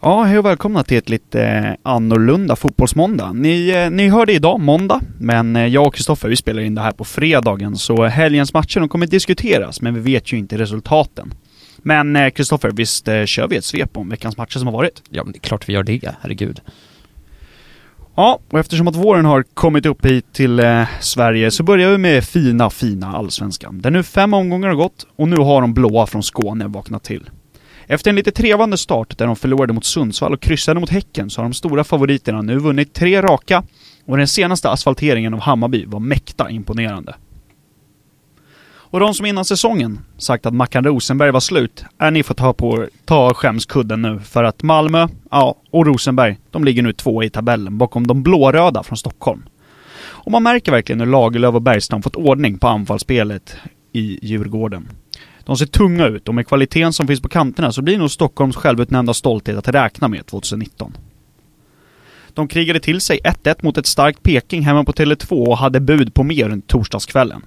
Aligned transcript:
Ja, 0.00 0.22
hej 0.22 0.38
och 0.38 0.44
välkomna 0.44 0.84
till 0.84 0.96
ett 0.96 1.08
lite 1.08 1.42
eh, 1.42 1.74
annorlunda 1.82 2.56
fotbollsmåndag. 2.56 3.32
Ni, 3.32 3.68
eh, 3.68 3.90
ni 3.90 4.08
hörde 4.08 4.32
idag, 4.32 4.60
måndag, 4.60 5.00
men 5.18 5.56
eh, 5.56 5.66
jag 5.66 5.86
och 5.86 5.94
Kristoffer 5.94 6.28
vi 6.28 6.36
spelar 6.36 6.62
in 6.62 6.74
det 6.74 6.80
här 6.80 6.92
på 6.92 7.04
fredagen, 7.04 7.76
så 7.76 8.04
helgens 8.04 8.54
matcher 8.54 8.80
de 8.80 8.88
kommer 8.88 9.06
diskuteras, 9.06 9.80
men 9.80 9.94
vi 9.94 10.00
vet 10.00 10.32
ju 10.32 10.36
inte 10.36 10.58
resultaten. 10.58 11.34
Men 11.76 12.30
Kristoffer, 12.30 12.70
visst 12.70 13.06
kör 13.06 13.48
vi 13.48 13.56
ett 13.56 13.64
svep 13.64 13.96
om 13.96 14.08
veckans 14.08 14.36
matcher 14.36 14.58
som 14.58 14.66
har 14.66 14.72
varit? 14.72 15.02
Ja, 15.10 15.24
men 15.24 15.32
det 15.32 15.38
är 15.38 15.40
klart 15.40 15.68
vi 15.68 15.72
gör 15.72 15.82
det, 15.82 16.14
herregud. 16.20 16.60
Ja, 18.14 18.38
och 18.50 18.58
eftersom 18.58 18.88
att 18.88 18.96
våren 18.96 19.24
har 19.24 19.42
kommit 19.42 19.86
upp 19.86 20.06
hit 20.06 20.32
till 20.32 20.60
eh, 20.60 20.84
Sverige 21.00 21.50
så 21.50 21.62
börjar 21.62 21.90
vi 21.90 21.98
med 21.98 22.24
fina, 22.24 22.70
fina 22.70 23.16
Allsvenskan. 23.16 23.80
Där 23.80 23.90
nu 23.90 24.02
fem 24.02 24.34
omgångar 24.34 24.68
har 24.68 24.74
gått 24.74 25.06
och 25.16 25.28
nu 25.28 25.36
har 25.36 25.60
de 25.60 25.74
blåa 25.74 26.06
från 26.06 26.22
Skåne 26.22 26.66
vaknat 26.66 27.04
till. 27.04 27.30
Efter 27.90 28.10
en 28.10 28.16
lite 28.16 28.30
trevande 28.30 28.78
start 28.78 29.18
där 29.18 29.26
de 29.26 29.36
förlorade 29.36 29.72
mot 29.72 29.84
Sundsvall 29.84 30.32
och 30.32 30.40
kryssade 30.40 30.80
mot 30.80 30.90
Häcken 30.90 31.30
så 31.30 31.40
har 31.40 31.44
de 31.44 31.54
stora 31.54 31.84
favoriterna 31.84 32.42
nu 32.42 32.58
vunnit 32.58 32.94
tre 32.94 33.22
raka 33.22 33.62
och 34.06 34.16
den 34.16 34.28
senaste 34.28 34.70
asfalteringen 34.70 35.34
av 35.34 35.40
Hammarby 35.40 35.84
var 35.86 36.00
mäkta 36.00 36.50
imponerande. 36.50 37.14
Och 38.90 39.00
de 39.00 39.14
som 39.14 39.26
innan 39.26 39.44
säsongen 39.44 40.00
sagt 40.18 40.46
att 40.46 40.54
Mackan 40.54 40.84
Rosenberg 40.84 41.30
var 41.30 41.40
slut, 41.40 41.84
är 41.98 42.10
ni 42.10 42.22
får 42.22 42.34
ta 42.34 42.52
på 42.52 42.86
ta 43.04 43.34
skämskudden 43.34 44.02
nu 44.02 44.20
för 44.20 44.44
att 44.44 44.62
Malmö, 44.62 45.08
ja, 45.30 45.54
och 45.70 45.86
Rosenberg, 45.86 46.38
de 46.50 46.64
ligger 46.64 46.82
nu 46.82 46.92
två 46.92 47.22
i 47.22 47.30
tabellen 47.30 47.78
bakom 47.78 48.06
de 48.06 48.22
blåröda 48.22 48.82
från 48.82 48.98
Stockholm. 48.98 49.42
Och 50.00 50.32
man 50.32 50.42
märker 50.42 50.72
verkligen 50.72 51.00
hur 51.00 51.06
Lagerlöf 51.06 51.54
och 51.54 51.62
Bergstam 51.62 52.02
fått 52.02 52.16
ordning 52.16 52.58
på 52.58 52.68
anfallsspelet 52.68 53.56
i 53.92 54.18
Djurgården. 54.22 54.88
De 55.48 55.56
ser 55.56 55.66
tunga 55.66 56.06
ut 56.06 56.28
och 56.28 56.34
med 56.34 56.46
kvaliteten 56.46 56.92
som 56.92 57.06
finns 57.06 57.20
på 57.20 57.28
kanterna 57.28 57.72
så 57.72 57.82
blir 57.82 57.98
nog 57.98 58.10
Stockholms 58.10 58.56
självutnämnda 58.56 59.14
stolthet 59.14 59.56
att 59.56 59.68
räkna 59.68 60.08
med 60.08 60.26
2019. 60.26 60.96
De 62.34 62.48
krigade 62.48 62.80
till 62.80 63.00
sig 63.00 63.20
1-1 63.24 63.56
mot 63.62 63.78
ett 63.78 63.86
starkt 63.86 64.22
Peking 64.22 64.62
hemma 64.62 64.84
på 64.84 64.92
Tele2 64.92 65.46
och 65.46 65.58
hade 65.58 65.80
bud 65.80 66.14
på 66.14 66.22
mer 66.22 66.50
än 66.50 66.62
torsdagskvällen. 66.62 67.42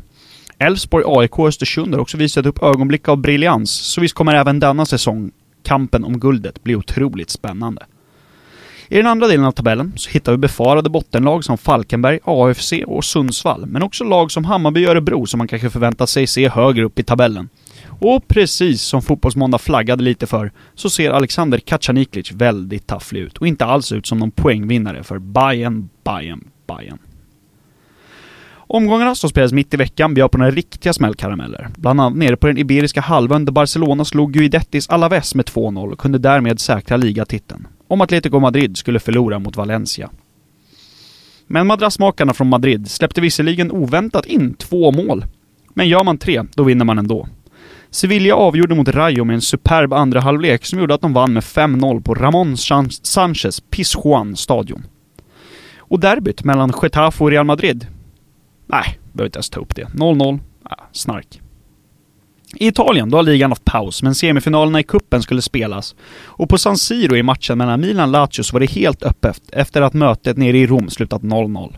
Elfsborg, 0.58 1.04
AIK 1.08 1.40
och 1.40 1.48
Östersund 1.48 1.94
har 1.94 2.02
också 2.02 2.18
visat 2.18 2.46
upp 2.46 2.64
ögonblick 2.64 3.08
av 3.08 3.18
briljans, 3.18 3.72
så 3.72 4.02
visst 4.02 4.16
kommer 4.16 4.36
även 4.36 4.60
denna 4.60 4.86
säsong 4.86 5.32
kampen 5.64 6.04
om 6.04 6.20
guldet 6.20 6.64
bli 6.64 6.76
otroligt 6.76 7.30
spännande. 7.30 7.86
I 8.88 8.98
den 8.98 9.08
andra 9.08 9.28
delen 9.28 9.46
av 9.46 9.52
tabellen 9.52 9.94
så 9.96 10.10
hittar 10.10 10.32
vi 10.32 10.38
befarade 10.38 10.90
bottenlag 10.90 11.44
som 11.44 11.58
Falkenberg, 11.58 12.20
AFC 12.24 12.74
och 12.88 13.06
Sundsvall, 13.06 13.66
men 13.66 13.84
också 13.84 14.04
lag 14.04 14.32
som 14.32 14.46
Hammarby 14.46 14.86
och 14.86 14.92
Örebro 14.92 15.26
som 15.26 15.38
man 15.38 15.48
kanske 15.48 15.70
förväntar 15.70 16.06
sig 16.06 16.28
se 16.28 16.50
högre 16.50 16.84
upp 16.84 17.00
i 17.00 17.04
tabellen. 17.04 17.50
Och 18.04 18.28
precis 18.28 18.82
som 18.82 19.02
Fotbollsmåndag 19.02 19.58
flaggade 19.58 20.04
lite 20.04 20.28
för, 20.28 20.52
så 20.76 20.90
ser 20.90 21.12
Alexander 21.12 21.58
Kacaniklic 21.58 22.32
väldigt 22.32 22.88
tafflig 22.88 23.22
ut 23.22 23.38
och 23.38 23.48
inte 23.48 23.66
alls 23.66 23.92
ut 23.92 24.08
som 24.08 24.18
någon 24.18 24.32
poängvinnare 24.32 25.04
för 25.04 25.20
Bayern, 25.20 25.90
Bayern, 26.04 26.48
Bayern. 26.68 26.98
Omgångarna 28.54 29.16
som 29.16 29.30
spelades 29.30 29.54
mitt 29.54 29.74
i 29.74 29.78
veckan 29.78 30.14
bjöd 30.14 30.32
på 30.32 30.38
några 30.38 30.52
riktiga 30.52 30.94
smällkarameller. 30.94 31.70
Bland 31.78 32.02
annat 32.02 32.18
nere 32.18 32.38
på 32.38 32.48
den 32.48 32.58
Iberiska 32.58 33.02
halvön 33.02 33.46
där 33.46 33.52
Barcelona 33.52 34.06
slog 34.06 34.34
Guidettis 34.34 34.90
Alaves 34.90 35.36
med 35.36 35.46
2-0 35.46 35.92
och 35.92 36.00
kunde 36.00 36.18
därmed 36.18 36.60
säkra 36.60 36.98
ligatiteln. 36.98 37.68
Om 37.88 38.02
Atletico 38.02 38.40
Madrid 38.40 38.78
skulle 38.78 39.00
förlora 39.00 39.40
mot 39.40 39.56
Valencia. 39.56 40.10
Men 41.48 41.68
madrassmakarna 41.68 42.34
från 42.34 42.50
Madrid 42.50 42.92
släppte 42.92 43.22
visserligen 43.22 43.72
oväntat 43.72 44.26
in 44.26 44.54
två 44.54 44.92
mål. 44.92 45.26
Men 45.74 45.88
gör 45.88 46.04
man 46.04 46.18
tre, 46.18 46.44
då 46.56 46.64
vinner 46.64 46.86
man 46.86 47.00
ändå. 47.00 47.28
Sevilla 47.92 48.36
avgjorde 48.36 48.76
mot 48.76 48.88
Rayo 48.88 49.24
med 49.24 49.34
en 49.34 49.42
superb 49.42 49.94
andra 49.94 50.20
halvlek 50.20 50.66
som 50.66 50.80
gjorde 50.80 50.94
att 50.94 51.02
de 51.02 51.14
vann 51.14 51.34
med 51.34 51.44
5-0 51.44 52.02
på 52.04 52.14
Ramon 52.14 52.58
Sanchez 53.04 53.60
Pizjuan 53.70 54.36
stadion. 54.36 54.84
Och 55.78 56.00
derbyt 56.00 56.44
mellan 56.44 56.74
Getafe 56.82 57.24
och 57.24 57.32
Real 57.32 57.46
Madrid? 57.46 57.88
Nej, 58.68 59.00
behöver 59.14 59.28
inte 59.28 59.38
ens 59.38 59.50
ta 59.50 59.60
upp 59.60 59.76
det. 59.76 59.84
0-0. 59.84 60.40
Ja, 60.64 60.70
ah, 60.70 60.84
snark. 60.92 61.42
I 62.56 62.68
Italien, 62.68 63.10
då 63.10 63.18
har 63.18 63.24
ligan 63.24 63.52
haft 63.52 63.66
paus, 63.66 64.04
men 64.04 64.16
semifinalerna 64.16 64.80
i 64.80 64.84
kuppen 64.84 65.22
skulle 65.22 65.42
spelas. 65.42 65.96
Och 66.24 66.50
på 66.50 66.58
San 66.58 66.78
Siro 66.78 67.16
i 67.16 67.24
matchen 67.24 67.58
mellan 67.58 67.82
Milan 67.82 68.10
och 68.10 68.12
Lazio 68.12 68.44
så 68.44 68.54
var 68.54 68.60
det 68.60 68.72
helt 68.72 69.04
öppet 69.04 69.42
efter 69.52 69.82
att 69.82 69.94
mötet 69.94 70.38
nere 70.38 70.58
i 70.58 70.68
Rom 70.68 70.90
slutat 70.90 71.22
0-0. 71.22 71.78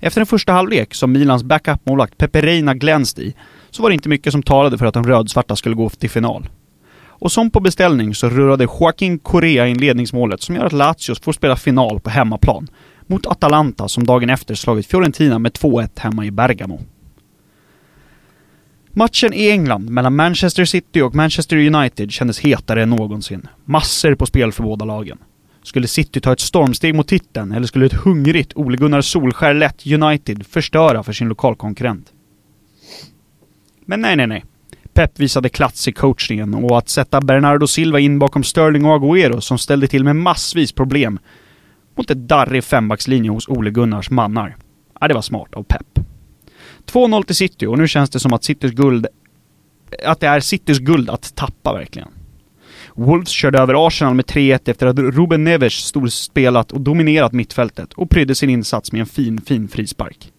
Efter 0.00 0.20
den 0.20 0.26
första 0.26 0.52
halvlek, 0.52 0.94
som 0.94 1.12
Milans 1.12 1.42
backup-målvakt 1.42 2.18
Pepe 2.18 2.42
Reina 2.42 2.74
glänst 2.74 3.18
i, 3.18 3.34
så 3.70 3.82
var 3.82 3.90
det 3.90 3.94
inte 3.94 4.08
mycket 4.08 4.32
som 4.32 4.42
talade 4.42 4.78
för 4.78 4.86
att 4.86 4.94
de 4.94 5.04
rödsvarta 5.04 5.56
skulle 5.56 5.74
gå 5.74 5.88
till 5.88 6.10
final. 6.10 6.48
Och 7.20 7.32
som 7.32 7.50
på 7.50 7.60
beställning 7.60 8.14
så 8.14 8.28
rullade 8.28 8.64
Joaquin 8.64 9.18
Correa 9.18 9.66
in 9.66 9.78
ledningsmålet 9.78 10.42
som 10.42 10.54
gör 10.54 10.66
att 10.66 10.72
Lazio 10.72 11.14
får 11.22 11.32
spela 11.32 11.56
final 11.56 12.00
på 12.00 12.10
hemmaplan 12.10 12.68
mot 13.06 13.26
Atalanta 13.26 13.88
som 13.88 14.06
dagen 14.06 14.30
efter 14.30 14.54
slagit 14.54 14.86
Fiorentina 14.86 15.38
med 15.38 15.52
2-1 15.52 15.88
hemma 15.96 16.24
i 16.24 16.30
Bergamo. 16.30 16.80
Matchen 18.92 19.32
i 19.32 19.50
England 19.50 19.90
mellan 19.90 20.16
Manchester 20.16 20.64
City 20.64 21.00
och 21.00 21.14
Manchester 21.14 21.56
United 21.56 22.12
kändes 22.12 22.40
hetare 22.40 22.82
än 22.82 22.90
någonsin. 22.90 23.48
Massor 23.64 24.14
på 24.14 24.26
spel 24.26 24.52
för 24.52 24.62
båda 24.62 24.84
lagen. 24.84 25.18
Skulle 25.62 25.86
City 25.86 26.20
ta 26.20 26.32
ett 26.32 26.40
stormsteg 26.40 26.94
mot 26.94 27.08
titeln 27.08 27.52
eller 27.52 27.66
skulle 27.66 27.86
ett 27.86 27.92
hungrigt 27.92 28.52
Ole 28.54 28.76
Gunnar 28.76 29.00
Solskär 29.00 29.54
lätt 29.54 29.86
United 29.86 30.46
förstöra 30.46 31.02
för 31.02 31.12
sin 31.12 31.28
lokalkonkurrent? 31.28 32.12
Men 33.90 34.00
nej, 34.00 34.16
nej, 34.16 34.26
nej. 34.26 34.44
Pep 34.92 35.20
visade 35.20 35.48
klats 35.48 35.88
i 35.88 35.92
coachningen 35.92 36.54
och 36.54 36.78
att 36.78 36.88
sätta 36.88 37.20
Bernardo 37.20 37.66
Silva 37.66 38.00
in 38.00 38.18
bakom 38.18 38.44
Sterling 38.44 38.84
och 38.84 39.00
Agüero 39.00 39.40
som 39.40 39.58
ställde 39.58 39.86
till 39.86 40.04
med 40.04 40.16
massvis 40.16 40.72
problem 40.72 41.18
mot 41.96 42.10
ett 42.10 42.28
darrig 42.28 42.64
fembackslinje 42.64 43.30
hos 43.30 43.48
Ole 43.48 43.70
Gunnars 43.70 44.10
mannar. 44.10 44.56
Ja, 45.00 45.08
det 45.08 45.14
var 45.14 45.22
smart 45.22 45.54
av 45.54 45.62
Pep. 45.62 46.04
2-0 46.86 47.22
till 47.22 47.34
City 47.34 47.66
och 47.66 47.78
nu 47.78 47.88
känns 47.88 48.10
det 48.10 48.20
som 48.20 48.32
att 48.32 48.44
Citys 48.44 48.72
guld... 48.72 49.06
Att 50.04 50.20
det 50.20 50.26
är 50.26 50.40
Citys 50.40 50.78
guld 50.78 51.10
att 51.10 51.34
tappa 51.34 51.72
verkligen. 51.72 52.08
Wolves 52.94 53.28
körde 53.28 53.58
över 53.58 53.86
Arsenal 53.86 54.14
med 54.14 54.24
3-1 54.24 54.70
efter 54.70 54.86
att 54.86 54.98
Ruben 54.98 55.44
Neves 55.44 55.72
storspelat 55.72 56.72
och 56.72 56.80
dominerat 56.80 57.32
mittfältet 57.32 57.92
och 57.92 58.10
prydde 58.10 58.34
sin 58.34 58.50
insats 58.50 58.92
med 58.92 59.00
en 59.00 59.06
fin, 59.06 59.40
fin 59.40 59.68
frispark. 59.68 60.32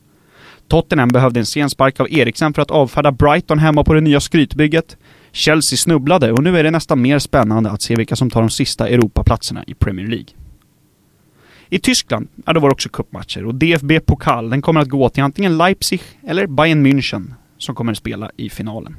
Tottenham 0.72 1.10
behövde 1.10 1.40
en 1.40 1.46
sen 1.46 1.70
spark 1.70 2.00
av 2.00 2.08
Eriksen 2.10 2.54
för 2.54 2.62
att 2.62 2.72
avfärda 2.72 3.12
Brighton 3.12 3.60
hemma 3.60 3.84
på 3.84 3.94
det 3.94 4.02
nya 4.02 4.20
skrytbygget. 4.20 4.98
Chelsea 5.32 5.78
snubblade 5.78 6.32
och 6.32 6.44
nu 6.44 6.58
är 6.58 6.64
det 6.64 6.72
nästan 6.72 7.02
mer 7.02 7.20
spännande 7.20 7.72
att 7.72 7.82
se 7.82 7.96
vilka 7.96 8.16
som 8.16 8.30
tar 8.30 8.42
de 8.42 8.50
sista 8.50 8.88
Europaplatserna 8.88 9.64
i 9.68 9.74
Premier 9.74 10.08
League. 10.08 10.28
I 11.70 11.80
Tyskland, 11.80 12.28
ja, 12.46 12.54
då 12.54 12.60
var 12.60 12.70
det 12.70 12.74
också 12.74 12.90
cupmatcher 12.90 13.46
och 13.46 13.56
DFB-pokal, 13.56 14.50
den 14.50 14.62
kommer 14.62 14.82
att 14.82 14.90
gå 14.90 15.10
till 15.10 15.24
antingen 15.24 15.58
Leipzig 15.58 16.02
eller 16.28 16.48
Bayern 16.48 16.88
München 16.88 17.34
som 17.58 17.76
kommer 17.76 17.92
att 17.92 17.98
spela 17.98 18.32
i 18.38 18.50
finalen. 18.50 18.96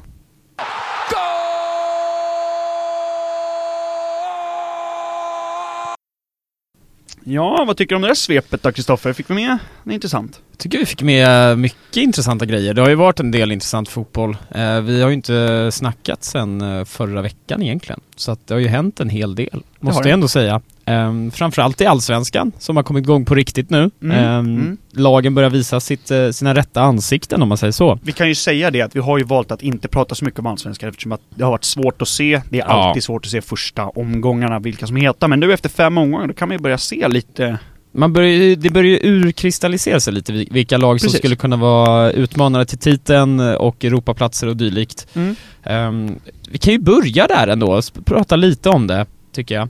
Ja, 7.25 7.65
vad 7.67 7.77
tycker 7.77 7.89
du 7.89 7.97
om 7.97 8.03
det 8.03 8.09
där 8.09 8.15
svepet 8.15 8.63
då, 8.63 8.73
Kristoffer? 8.73 9.13
Fick 9.13 9.31
vi 9.31 9.35
med 9.35 9.59
något 9.83 9.95
intressant? 9.95 10.41
Jag 10.51 10.59
tycker 10.59 10.79
vi 10.79 10.87
fick 10.87 11.03
med 11.03 11.59
mycket 11.59 11.97
intressanta 11.97 12.47
grejer. 12.47 12.75
Det 12.75 12.81
har 12.81 12.89
ju 12.89 12.95
varit 12.95 13.21
en 13.21 13.31
del 13.31 13.53
intressant 13.53 13.89
fotboll. 13.89 14.37
Eh, 14.51 14.81
vi 14.81 15.03
har 15.03 15.09
ju 15.09 15.15
inte 15.15 15.71
snackat 15.73 16.25
sen 16.25 16.61
eh, 16.61 16.85
förra 16.85 17.23
veckan 17.23 17.63
egentligen. 17.63 18.01
Så 18.17 18.33
att 18.33 18.47
det 18.47 18.55
har 18.55 18.61
ju 18.61 18.69
hänt 18.69 19.01
en 19.01 19.09
hel 19.09 19.35
del, 19.35 19.63
måste 19.81 20.09
jag 20.09 20.15
ändå 20.15 20.29
säga. 20.29 20.61
Um, 20.87 21.31
framförallt 21.31 21.81
i 21.81 21.87
Allsvenskan, 21.87 22.53
som 22.59 22.77
har 22.77 22.83
kommit 22.83 23.05
igång 23.05 23.25
på 23.25 23.35
riktigt 23.35 23.71
nu. 23.71 23.91
Mm. 24.03 24.39
Um, 24.39 24.57
mm. 24.57 24.77
Lagen 24.93 25.35
börjar 25.35 25.51
visa 25.51 25.81
sitt, 25.81 26.11
uh, 26.11 26.31
sina 26.31 26.55
rätta 26.55 26.81
ansikten 26.81 27.43
om 27.43 27.49
man 27.49 27.59
säger 27.59 27.73
så. 27.73 27.99
Vi 28.03 28.13
kan 28.13 28.29
ju 28.29 28.35
säga 28.35 28.71
det 28.71 28.81
att 28.81 28.97
vi 28.97 29.01
har 29.01 29.19
ju 29.19 29.25
valt 29.25 29.51
att 29.51 29.63
inte 29.63 29.89
prata 29.89 30.15
så 30.15 30.25
mycket 30.25 30.41
om 30.41 30.47
Allsvenskan 30.47 30.89
eftersom 30.89 31.13
att 31.13 31.21
det 31.35 31.45
har 31.45 31.51
varit 31.51 31.65
svårt 31.65 32.03
att 32.03 32.09
se. 32.09 32.43
Det 32.51 32.61
är 32.61 32.65
ja. 32.65 32.67
alltid 32.67 33.05
svårt 33.05 33.25
att 33.25 33.31
se 33.31 33.43
första 33.43 33.89
omgångarna, 33.89 34.59
vilka 34.59 34.87
som 34.87 34.97
heter. 34.97 35.29
Men 35.29 35.41
nu 35.41 35.53
efter 35.53 35.69
fem 35.69 35.99
omgångar, 35.99 36.27
då 36.27 36.35
kan 36.35 36.49
man 36.49 36.57
ju 36.57 36.63
börja 36.63 36.79
se 36.79 37.09
lite 37.09 37.59
man 37.95 38.13
börjar, 38.13 38.57
det 38.57 38.71
börjar 38.71 38.91
ju 38.91 38.99
urkristallisera 39.03 40.01
sig 40.01 40.13
lite 40.13 40.33
vilka 40.33 40.79
lag 40.79 40.95
Precis. 40.95 41.11
som 41.11 41.19
skulle 41.19 41.37
kunna 41.37 41.57
vara 41.57 42.11
utmanare 42.11 42.65
till 42.65 42.79
titeln 42.79 43.41
och 43.41 43.85
Europaplatser 43.85 44.47
och 44.47 44.57
dylikt. 44.57 45.07
Mm. 45.15 45.37
Um, 45.65 46.21
vi 46.51 46.59
kan 46.59 46.73
ju 46.73 46.79
börja 46.79 47.27
där 47.27 47.49
ändå, 47.49 47.81
prata 48.05 48.37
lite 48.37 48.69
om 48.69 48.87
det, 48.87 49.07
tycker 49.33 49.55
jag. 49.55 49.69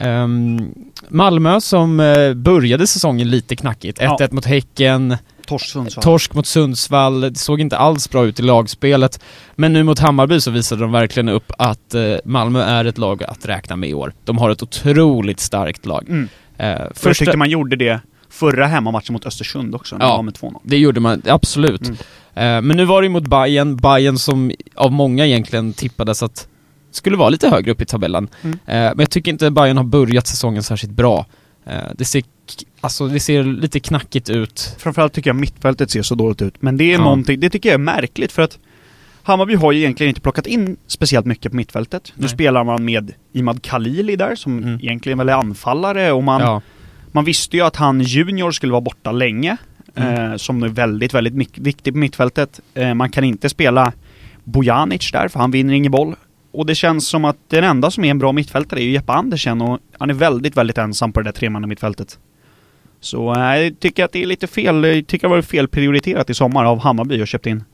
Um, 0.00 0.74
Malmö 1.08 1.60
som 1.60 2.00
uh, 2.00 2.34
började 2.34 2.86
säsongen 2.86 3.30
lite 3.30 3.56
knackigt, 3.56 4.00
1-1 4.00 4.16
ja. 4.18 4.28
mot 4.30 4.44
Häcken, 4.44 5.16
Torsk, 5.46 5.70
Sundsvall. 5.70 6.02
Torsk 6.02 6.34
mot 6.34 6.46
Sundsvall, 6.46 7.20
det 7.20 7.38
såg 7.38 7.60
inte 7.60 7.76
alls 7.76 8.10
bra 8.10 8.26
ut 8.26 8.40
i 8.40 8.42
lagspelet. 8.42 9.20
Men 9.54 9.72
nu 9.72 9.82
mot 9.82 9.98
Hammarby 9.98 10.40
så 10.40 10.50
visade 10.50 10.80
de 10.80 10.92
verkligen 10.92 11.28
upp 11.28 11.52
att 11.58 11.94
uh, 11.94 12.16
Malmö 12.24 12.62
är 12.62 12.84
ett 12.84 12.98
lag 12.98 13.24
att 13.24 13.46
räkna 13.46 13.76
med 13.76 13.88
i 13.90 13.94
år. 13.94 14.12
De 14.24 14.38
har 14.38 14.50
ett 14.50 14.62
otroligt 14.62 15.40
starkt 15.40 15.86
lag. 15.86 16.04
Mm. 16.08 16.22
Uh, 16.22 16.86
första... 16.94 17.08
Jag 17.08 17.16
tyckte 17.16 17.36
man 17.36 17.50
gjorde 17.50 17.76
det 17.76 18.00
förra 18.30 18.66
hemmamatchen 18.66 19.12
mot 19.12 19.26
Östersund 19.26 19.74
också, 19.74 19.96
när 19.96 20.06
ja, 20.06 20.22
med 20.22 20.34
2-0. 20.34 20.60
det 20.62 20.76
gjorde 20.76 21.00
man, 21.00 21.22
absolut. 21.26 21.88
Mm. 21.88 22.66
Men 22.66 22.76
nu 22.76 22.84
var 22.84 23.02
det 23.02 23.08
mot 23.08 23.26
Bayern, 23.26 23.76
Bayern 23.76 24.18
som 24.18 24.52
av 24.74 24.92
många 24.92 25.26
egentligen 25.26 25.72
tippades 25.72 26.22
att 26.22 26.48
skulle 26.96 27.16
vara 27.16 27.28
lite 27.28 27.48
högre 27.48 27.72
upp 27.72 27.80
i 27.82 27.84
tabellen. 27.86 28.28
Mm. 28.42 28.58
Eh, 28.66 28.74
men 28.74 28.98
jag 28.98 29.10
tycker 29.10 29.30
inte 29.32 29.50
Bayern 29.50 29.76
har 29.76 29.84
börjat 29.84 30.26
säsongen 30.26 30.62
särskilt 30.62 30.92
bra. 30.92 31.26
Eh, 31.66 31.76
det 31.98 32.04
ser, 32.04 32.22
alltså 32.80 33.08
det 33.08 33.20
ser 33.20 33.44
lite 33.44 33.80
knackigt 33.80 34.30
ut. 34.30 34.74
Framförallt 34.78 35.12
tycker 35.12 35.30
jag 35.30 35.36
mittfältet 35.36 35.90
ser 35.90 36.02
så 36.02 36.14
dåligt 36.14 36.42
ut. 36.42 36.62
Men 36.62 36.76
det 36.76 36.84
är 36.84 36.92
Ja. 36.92 36.98
någonting, 37.04 37.40
det 37.40 37.50
tycker 37.50 37.68
jag 37.68 37.74
är 37.74 37.78
märkligt 37.78 38.32
för 38.32 38.42
att 38.42 38.58
Hammarby 39.22 39.54
har 39.54 39.72
ju 39.72 39.78
egentligen 39.80 40.08
inte 40.08 40.20
plockat 40.20 40.46
in 40.46 40.76
speciellt 40.86 41.26
mycket 41.26 41.52
på 41.52 41.56
mittfältet. 41.56 42.12
Nu 42.14 42.20
Nej. 42.20 42.28
spelar 42.30 42.64
man 42.64 42.84
med 42.84 43.12
Imad 43.32 43.62
Khalili 43.62 44.16
där, 44.16 44.34
som 44.34 44.58
Mm. 44.58 44.74
egentligen 44.82 45.18
väl 45.18 45.28
är 45.28 45.32
anfallare 45.32 46.12
och 46.12 46.22
man, 46.24 46.40
Ja. 46.40 46.62
man 47.12 47.24
visste 47.24 47.56
ju 47.56 47.62
att 47.62 47.76
han 47.76 48.00
Junior 48.00 48.50
skulle 48.50 48.72
vara 48.72 48.80
borta 48.80 49.12
länge. 49.12 49.56
Mm. 49.94 50.30
Eh, 50.32 50.36
som 50.36 50.62
är 50.62 50.68
väldigt, 50.68 51.14
väldigt 51.14 51.58
viktig 51.58 51.92
på 51.92 51.98
mittfältet. 51.98 52.60
Eh, 52.74 52.94
man 52.94 53.10
kan 53.10 53.24
inte 53.24 53.48
spela 53.48 53.92
Bojanic 54.44 55.12
där, 55.12 55.28
för 55.28 55.40
han 55.40 55.50
vinner 55.50 55.74
ingen 55.74 55.92
boll. 55.92 56.14
Och 56.56 56.66
det 56.66 56.74
känns 56.74 57.08
som 57.08 57.24
att 57.24 57.36
den 57.48 57.64
enda 57.64 57.90
som 57.90 58.04
är 58.04 58.10
en 58.10 58.18
bra 58.18 58.32
mittfältare 58.32 58.80
är 58.80 58.84
ju 58.84 58.90
Jeppe 58.90 59.12
Andersen 59.12 59.62
och 59.62 59.78
han 59.98 60.10
är 60.10 60.14
väldigt, 60.14 60.56
väldigt 60.56 60.78
ensam 60.78 61.12
på 61.12 61.20
det 61.20 61.24
där 61.24 61.32
tremanna 61.32 61.66
mittfältet. 61.66 62.18
Så 63.00 63.34
eh, 63.34 63.56
jag 63.56 63.80
tycker 63.80 64.04
att 64.04 64.12
det 64.12 64.22
är 64.22 64.26
lite 64.26 64.46
fel, 64.46 64.84
jag 64.84 65.06
tycker 65.06 65.28
det 65.28 65.34
var 65.34 65.42
fel 65.42 65.68
prioriterat 65.68 66.30
i 66.30 66.34
sommar 66.34 66.64
av 66.64 66.78
Hammarby 66.78 67.22
och 67.22 67.26
köpt 67.28 67.46
in. 67.46 67.64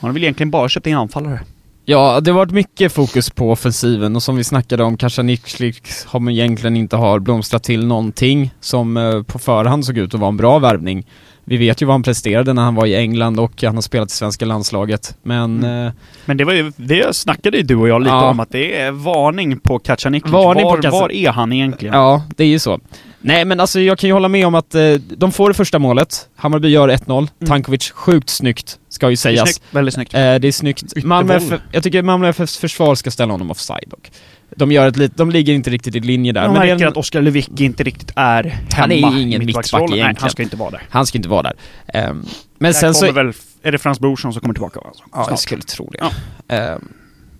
Man 0.00 0.08
har 0.08 0.12
väl 0.12 0.22
egentligen 0.22 0.50
bara 0.50 0.68
köpt 0.68 0.86
in 0.86 0.96
anfallare. 0.96 1.40
Ja, 1.84 2.20
det 2.20 2.30
har 2.30 2.38
varit 2.38 2.52
mycket 2.52 2.92
fokus 2.92 3.30
på 3.30 3.52
offensiven 3.52 4.16
och 4.16 4.22
som 4.22 4.36
vi 4.36 4.44
snackade 4.44 4.84
om, 4.84 4.96
Kasaniklik 4.96 5.82
har 6.06 6.20
man 6.20 6.32
egentligen 6.32 6.76
inte 6.76 6.96
har 6.96 7.18
blomstrat 7.18 7.62
till 7.62 7.86
någonting 7.86 8.54
som 8.60 8.96
eh, 8.96 9.22
på 9.22 9.38
förhand 9.38 9.84
såg 9.84 9.98
ut 9.98 10.14
att 10.14 10.20
vara 10.20 10.28
en 10.28 10.36
bra 10.36 10.58
värvning. 10.58 11.06
Vi 11.48 11.56
vet 11.56 11.82
ju 11.82 11.86
vad 11.86 11.94
han 11.94 12.02
presterade 12.02 12.52
när 12.52 12.62
han 12.62 12.74
var 12.74 12.86
i 12.86 12.96
England 12.96 13.40
och 13.40 13.62
han 13.62 13.74
har 13.74 13.82
spelat 13.82 14.08
i 14.10 14.14
svenska 14.14 14.44
landslaget, 14.46 15.16
men 15.22 15.64
eh, 15.64 15.92
Men 16.24 16.36
det 16.36 16.44
var 16.44 16.52
ju, 16.52 16.72
det 16.76 17.16
snackade 17.16 17.56
ju 17.56 17.62
du 17.62 17.76
och 17.76 17.88
jag 17.88 18.02
lite 18.02 18.14
Ja. 18.14 18.30
om 18.30 18.40
att 18.40 18.50
det 18.50 18.76
är 18.80 18.90
varning 18.90 19.58
på 19.58 19.78
Kacaniklic. 19.78 20.32
Varning 20.32 20.62
på 20.64 20.68
Var, 20.70 20.76
Kaca- 20.78 20.90
var 20.90 21.12
är 21.12 21.30
han 21.30 21.52
egentligen? 21.52 21.94
ja, 21.94 22.22
det 22.36 22.44
är 22.44 22.48
ju 22.48 22.58
så. 22.58 22.80
Nej 23.20 23.44
men 23.44 23.60
alltså 23.60 23.80
jag 23.80 23.98
kan 23.98 24.08
ju 24.08 24.12
hålla 24.14 24.28
med 24.28 24.46
om 24.46 24.54
att 24.54 24.74
eh, 24.74 24.92
de 24.94 25.32
får 25.32 25.48
det 25.48 25.54
första 25.54 25.78
målet, 25.78 26.28
Hammarby 26.36 26.68
gör 26.68 26.88
1-0, 26.88 27.28
Tankovic 27.46 27.90
sjukt 27.90 28.28
snyggt, 28.30 28.78
ska 28.88 29.10
ju 29.10 29.16
sägas. 29.16 29.48
snyggt, 29.48 29.62
väldigt 29.74 29.94
snyggt. 29.94 30.14
Eh, 30.14 30.34
det 30.34 30.48
är 30.48 30.52
snyggt. 30.52 31.04
Malmö 31.04 31.34
FF, 31.36 31.60
jag 31.72 31.82
tycker 31.82 32.02
Malmö 32.02 32.28
FFs 32.28 32.56
försvar 32.58 32.94
ska 32.94 33.10
ställa 33.10 33.32
honom 33.32 33.50
offside 33.50 33.84
dock. 33.86 34.10
De 34.56 34.72
gör 34.72 34.88
ett 34.88 34.96
lit, 34.96 35.16
de 35.16 35.30
ligger 35.30 35.52
inte 35.54 35.70
riktigt 35.70 35.94
i 35.94 36.00
linje 36.00 36.32
där. 36.32 36.42
Jag 36.42 36.52
men 36.52 36.58
märker 36.68 36.84
en- 36.84 36.88
att 36.88 36.96
Oskar 36.96 37.22
Lewicki 37.22 37.64
inte 37.64 37.82
riktigt 37.84 38.12
är 38.16 38.44
hemma 38.44 38.60
Han 38.76 38.92
är 38.92 39.20
ingen 39.20 39.46
mittback 39.46 39.66
Nej, 39.72 39.80
han 39.80 39.92
egentligen. 39.98 40.30
ska 40.30 40.42
inte 40.42 40.56
vara 40.56 40.70
där. 40.70 40.82
Han 40.90 41.06
ska 41.06 41.18
inte 41.18 41.28
vara 41.28 41.42
där. 41.42 41.52
Ehm, 41.94 42.24
men 42.58 42.72
Där 42.72 42.78
sen 42.78 42.94
så... 42.94 43.12
väl, 43.12 43.32
är 43.62 43.72
det 43.72 43.78
Frans 43.78 44.00
Brorsson 44.00 44.32
som 44.32 44.40
kommer 44.40 44.54
tillbaka? 44.54 44.80
Alltså, 44.80 45.02
Ja, 45.12 45.18
jag 45.18 45.26
snart. 45.26 45.38
skulle 45.38 45.62
tro 45.62 45.90
det. 45.90 46.10
Ehm, 46.54 46.88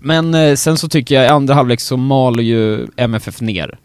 men 0.01 0.35
eh, 0.35 0.55
sen 0.55 0.77
så 0.77 0.89
tycker 0.89 1.15
jag 1.15 1.25
i 1.25 1.29
andra 1.29 1.55
halvlek 1.55 1.81
så 1.81 1.97
maler 1.97 2.43
ju 2.43 2.87
MFF 2.97 3.41
ner 3.41 3.79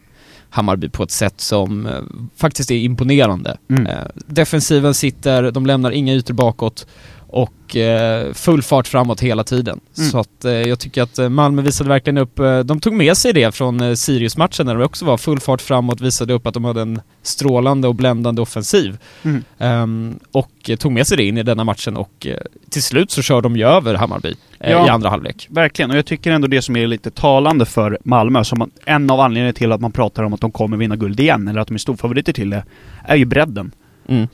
Hammarby 0.53 0.89
på 0.89 1.03
ett 1.03 1.11
sätt 1.11 1.41
som 1.41 1.85
eh, 1.85 2.01
faktiskt 2.35 2.71
är 2.71 2.75
imponerande. 2.75 3.57
Mm. 3.69 3.85
Eh, 3.87 3.97
defensiven 4.15 4.93
sitter, 4.93 5.51
de 5.51 5.65
lämnar 5.65 5.91
inga 5.91 6.13
ytor 6.13 6.33
bakåt 6.33 6.87
och 7.33 7.75
eh, 7.75 8.33
full 8.33 8.61
fart 8.61 8.87
framåt 8.87 9.21
hela 9.21 9.43
tiden. 9.43 9.79
Mm. 9.97 10.09
Så 10.09 10.19
att 10.19 10.45
eh, 10.45 10.51
jag 10.51 10.79
tycker 10.79 11.01
att 11.01 11.19
eh, 11.19 11.29
Malmö 11.29 11.61
visade 11.61 11.89
verkligen 11.89 12.17
upp, 12.17 12.39
de 12.65 12.79
tog 12.79 12.93
med 12.93 13.17
sig 13.17 13.33
det 13.33 13.55
från 13.55 13.97
Sirius-matchen 13.97 14.65
när 14.65 14.75
det 14.75 14.85
också 14.85 15.05
var 15.05 15.17
full 15.17 15.39
fart 15.39 15.61
framåt, 15.61 16.01
visade 16.01 16.33
upp 16.33 16.47
att 16.47 16.53
de 16.53 16.65
hade 16.65 16.81
en 16.81 17.01
strålande 17.21 17.87
och 17.87 17.95
bländande 17.95 18.41
offensiv. 18.41 18.97
Mm. 19.23 19.43
Ehm, 19.57 20.19
och 20.31 20.71
tog 20.79 20.91
med 20.91 21.07
sig 21.07 21.17
det 21.17 21.23
in 21.23 21.37
i 21.37 21.43
denna 21.43 21.63
matchen 21.63 21.97
och 21.97 22.27
till 22.69 22.83
slut 22.83 23.11
så 23.11 23.21
kör 23.21 23.41
de 23.41 23.57
ju 23.57 23.63
över 23.63 23.95
Hammarby 23.95 24.35
Ja. 24.59 24.87
i 24.87 24.89
andra 24.89 25.09
halvlek. 25.09 25.47
Verkligen, 25.49 25.91
och 25.91 25.97
jag 25.97 26.05
tycker 26.05 26.31
ändå 26.31 26.47
det 26.47 26.61
som 26.61 26.75
är 26.75 26.87
lite 26.87 27.11
talande 27.11 27.65
för 27.65 27.97
Malmö, 28.03 28.43
som 28.43 28.71
en 28.85 29.09
av 29.09 29.19
anledningarna 29.19 29.53
till 29.53 29.71
att 29.71 29.81
man 29.81 29.91
pratar 29.91 30.23
om 30.23 30.33
att 30.33 30.41
de 30.41 30.51
kommer 30.51 30.77
vinna 30.77 30.95
guld 30.95 31.19
igen, 31.19 31.47
eller 31.47 31.61
att 31.61 31.67
de 31.67 31.73
är 31.73 31.79
storfavoriter 31.79 32.33
till 32.33 32.49
det, 32.49 32.63
är 33.05 33.15
ju 33.15 33.25
bredden. 33.25 33.71
Mm. 34.07 34.27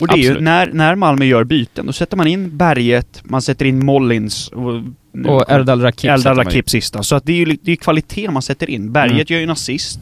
Och 0.00 0.08
det 0.08 0.14
är 0.14 0.16
ju 0.16 0.22
Absolut. 0.24 0.42
när, 0.42 0.72
när 0.72 0.94
Malmö 0.94 1.24
gör 1.24 1.44
byten, 1.44 1.86
då 1.86 1.92
sätter 1.92 2.16
man 2.16 2.26
in 2.26 2.56
Berget, 2.56 3.22
man 3.24 3.42
sätter 3.42 3.64
in 3.64 3.84
Mollins 3.86 4.48
och... 4.48 4.82
nu 5.12 5.28
Och 5.28 5.44
Erdal 5.50 5.80
Rakip 5.80 6.04
ju. 6.18 6.24
Rakip 6.24 6.70
sista. 6.70 7.02
Så 7.02 7.16
att 7.16 7.24
det 7.24 7.32
är 7.32 7.36
ju 7.36 7.56
det 7.62 7.72
är 7.72 7.76
kvalitet 7.76 8.30
man 8.30 8.42
sätter 8.42 8.70
in. 8.70 8.92
Berget 8.92 9.12
Mm. 9.12 9.24
gör 9.28 9.38
ju 9.38 9.44
en 9.44 9.50
assist. 9.50 10.00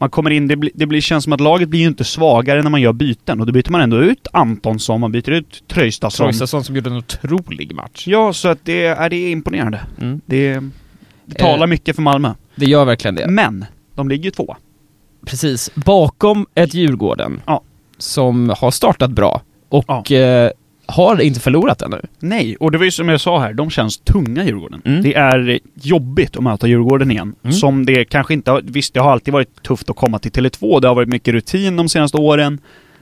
Man 0.00 0.10
kommer 0.10 0.30
in, 0.30 0.48
det, 0.48 0.56
blir, 0.56 0.70
det 0.74 0.86
blir, 0.86 1.00
känns 1.00 1.24
som 1.24 1.32
att 1.32 1.40
laget 1.40 1.68
blir 1.68 1.80
ju 1.80 1.86
inte 1.86 2.04
svagare 2.04 2.62
när 2.62 2.70
man 2.70 2.80
gör 2.80 2.92
byten. 2.92 3.40
Och 3.40 3.46
då 3.46 3.52
byter 3.52 3.70
man 3.70 3.80
ändå 3.80 3.96
ut 4.02 4.26
Antonsson, 4.32 5.00
man 5.00 5.12
byter 5.12 5.30
ut 5.30 5.62
Traustason. 5.68 6.24
Traustason 6.24 6.64
som 6.64 6.76
gjorde 6.76 6.90
en 6.90 6.96
otrolig 6.96 7.74
match. 7.74 8.04
Ja, 8.06 8.32
så 8.32 8.48
att 8.48 8.58
det 8.64 8.86
är, 8.86 9.10
det 9.10 9.16
är 9.16 9.30
imponerande. 9.30 9.80
Mm. 10.00 10.20
Det, 10.26 10.60
det 11.24 11.34
talar 11.38 11.62
Eh. 11.66 11.70
mycket 11.70 11.94
för 11.96 12.02
Malmö. 12.02 12.34
Det 12.56 12.64
gör 12.66 12.84
verkligen 12.84 13.14
det. 13.14 13.26
Men, 13.28 13.64
de 13.94 14.08
ligger 14.08 14.24
ju 14.24 14.30
två. 14.30 14.56
Precis. 15.26 15.70
Bakom 15.74 16.46
ett 16.54 16.74
Djurgården 16.74 17.40
Ja. 17.46 17.62
Som 17.98 18.52
har 18.58 18.70
startat 18.70 19.10
bra 19.10 19.42
och 19.68 20.12
eh, 20.12 20.50
har 20.86 21.20
inte 21.20 21.40
förlorat 21.40 21.82
ännu. 21.82 22.00
Nej, 22.18 22.56
och 22.56 22.72
det 22.72 22.78
var 22.78 22.84
ju 22.84 22.90
som 22.90 23.08
jag 23.08 23.20
sa 23.20 23.40
här, 23.40 23.52
de 23.52 23.70
känns 23.70 23.98
tunga 23.98 24.44
Djurgården. 24.44 24.82
Mm. 24.84 25.02
Det 25.02 25.14
är 25.14 25.58
jobbigt 25.82 26.36
att 26.36 26.42
möta 26.42 26.66
Djurgården 26.66 27.10
igen. 27.10 27.34
Mm. 27.42 27.52
Som 27.52 27.86
det 27.86 28.04
kanske 28.04 28.34
inte 28.34 28.50
har, 28.50 28.62
visst 28.64 28.94
det 28.94 29.00
har 29.00 29.12
alltid 29.12 29.32
varit 29.34 29.62
tufft 29.62 29.90
att 29.90 29.96
komma 29.96 30.18
till 30.18 30.32
Tele2, 30.32 30.80
det 30.80 30.88
har 30.88 30.94
varit 30.94 31.08
mycket 31.08 31.34
rutin 31.34 31.76
de 31.76 31.88
senaste 31.88 32.16
åren. 32.16 32.58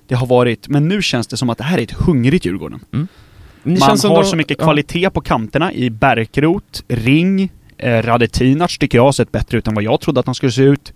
Det 0.09 0.15
har 0.15 0.27
varit, 0.27 0.69
men 0.69 0.89
nu 0.89 1.03
känns 1.03 1.27
det 1.27 1.37
som 1.37 1.51
att 1.51 1.59
det 1.59 1.65
här 1.65 1.79
är 1.79 1.83
ett 1.83 1.93
hungrigt 1.93 2.45
Djurgården. 2.45 2.81
Det 2.91 3.81
Man 3.81 3.81
har 3.89 4.23
de- 4.23 4.25
så 4.25 4.37
mycket 4.37 4.57
ja. 4.59 4.65
kvalitet 4.65 5.11
på 5.11 5.21
kanterna 5.21 5.73
i 5.73 5.91
Bärkroth, 5.91 6.81
Ring, 6.89 7.53
eh, 7.79 8.03
Radetinac 8.03 8.79
tycker 8.79 8.99
jag 8.99 9.05
har 9.05 9.13
sett 9.13 9.33
bättre 9.33 9.59
ut 9.59 9.69
än 9.69 9.75
vad 9.75 9.85
jag 9.85 10.01
trodde 10.01 10.21
att 10.21 10.27
han 10.27 10.35
skulle 10.35 10.53
se 10.53 10.63
ut. 10.63 10.93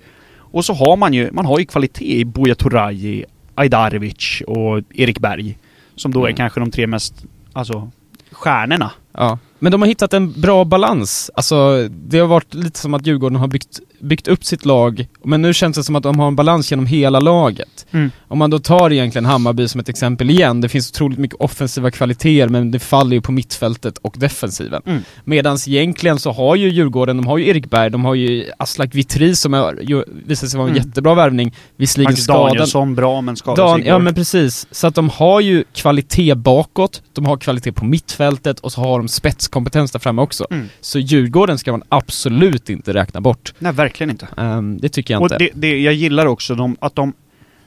Och 0.53 0.65
så 0.65 0.73
har 0.75 0.97
man 0.97 1.15
ju, 1.15 1.31
man 1.33 1.47
har 1.47 1.59
ju 1.59 1.65
kvalitet 1.65 2.21
i 2.21 2.25
Buya 2.25 2.55
Turay, 2.55 3.25
Ajdarevic 3.61 4.43
och 4.47 4.83
Erik 4.95 5.19
Berg. 5.19 5.59
Som 5.97 6.13
då 6.13 6.21
är 6.25 6.29
Mm. 6.29 6.37
kanske 6.37 6.61
de 6.61 6.71
tre 6.71 6.87
mest, 6.87 7.25
alltså, 7.53 7.91
stjärnorna. 8.33 8.91
Ja. 9.13 9.39
Men 9.61 9.73
de 9.73 9.83
har 9.83 9.89
hittat 9.89 10.15
en 10.15 10.41
bra 10.41 10.65
balans. 10.65 11.31
Alltså, 11.35 11.89
det 11.91 12.19
har 12.19 12.27
varit 12.27 12.55
lite 12.55 12.79
som 12.79 12.95
att 12.95 13.07
Djurgården 13.07 13.37
har 13.39 13.49
byggt, 13.49 13.81
byggt 14.01 14.29
upp 14.29 14.45
sitt 14.45 14.65
lag, 14.65 15.07
men 15.25 15.43
nu 15.43 15.55
känns 15.55 15.77
det 15.77 15.85
som 15.85 15.97
att 15.97 16.03
de 16.03 16.19
har 16.19 16.29
en 16.29 16.37
balans 16.37 16.71
genom 16.71 16.87
hela 16.87 17.21
laget. 17.21 17.87
Mm. 17.91 18.11
Om 18.29 18.39
man 18.39 18.51
då 18.51 18.59
tar 18.59 18.93
egentligen 18.93 19.25
Hammarby 19.25 19.69
som 19.69 19.81
ett 19.81 19.89
exempel 19.89 20.31
igen, 20.31 20.61
det 20.61 20.69
finns 20.69 20.91
otroligt 20.91 21.19
mycket 21.19 21.41
offensiva 21.41 21.91
kvaliteter 21.91 22.49
men 22.49 22.71
det 22.71 22.79
faller 22.79 23.17
ju 23.17 23.21
på 23.21 23.33
mittfältet 23.33 23.99
och 23.99 24.15
defensiven. 24.19 24.83
Mm. 24.87 25.03
Medans 25.25 25.69
egentligen 25.69 26.19
så 26.19 26.33
har 26.33 26.57
ju 26.57 26.69
Djurgården, 26.69 27.17
de 27.17 27.27
har 27.27 27.39
ju 27.39 27.49
Erik 27.49 27.71
Berg, 27.71 27.91
de 27.91 28.05
har 28.05 28.15
ju 28.15 28.51
Aslak 28.59 28.95
Vitri 28.95 29.37
som 29.37 29.55
är, 29.55 29.79
ju, 29.83 30.05
visar 30.27 30.47
sig 30.47 30.59
vara 30.59 30.69
en 30.69 30.77
Mm. 30.77 30.87
jättebra 30.87 31.15
värvning, 31.15 31.55
visserligen 31.77 32.17
skadad. 32.17 32.47
Danielsson 32.47 32.95
bra 32.95 33.21
men 33.21 33.37
skadad 33.37 33.57
Dan, 33.67 33.79
igår. 33.81 33.89
ja 33.89 33.99
men 33.99 34.15
precis. 34.15 34.67
Så 34.71 34.87
att 34.87 34.95
de 34.95 35.09
har 35.09 35.41
ju 35.41 35.65
kvalitet 35.75 36.35
bakåt, 36.35 37.03
de 37.13 37.27
har 37.27 37.37
kvalitet 37.37 37.73
på 37.73 37.85
mittfältet 37.85 38.61
och 38.61 38.73
så 38.73 38.81
har 38.81 38.99
de 38.99 39.09
spetskompetens 39.51 39.93
där 39.93 39.99
framme 39.99 40.23
också. 40.23 40.47
Mm. 40.51 40.69
Så 40.81 40.99
Djurgården 40.99 41.59
ska 41.59 41.71
man 41.73 41.83
absolut 41.89 42.71
inte 42.71 42.95
räkna 42.95 43.21
bort. 43.21 43.55
Nej, 43.59 43.73
verkligen 43.73 44.11
inte. 44.11 44.29
Ehm, 44.37 44.79
det 44.79 44.89
tycker 44.89 45.15
jag 45.15 45.23
Och 45.23 45.27
inte. 45.33 45.39
det, 45.39 45.51
det, 45.55 45.81
jag 45.81 45.95
gillar 45.95 46.27
också 46.27 46.55
de, 46.55 46.77
att 46.81 46.95
de... 46.95 47.13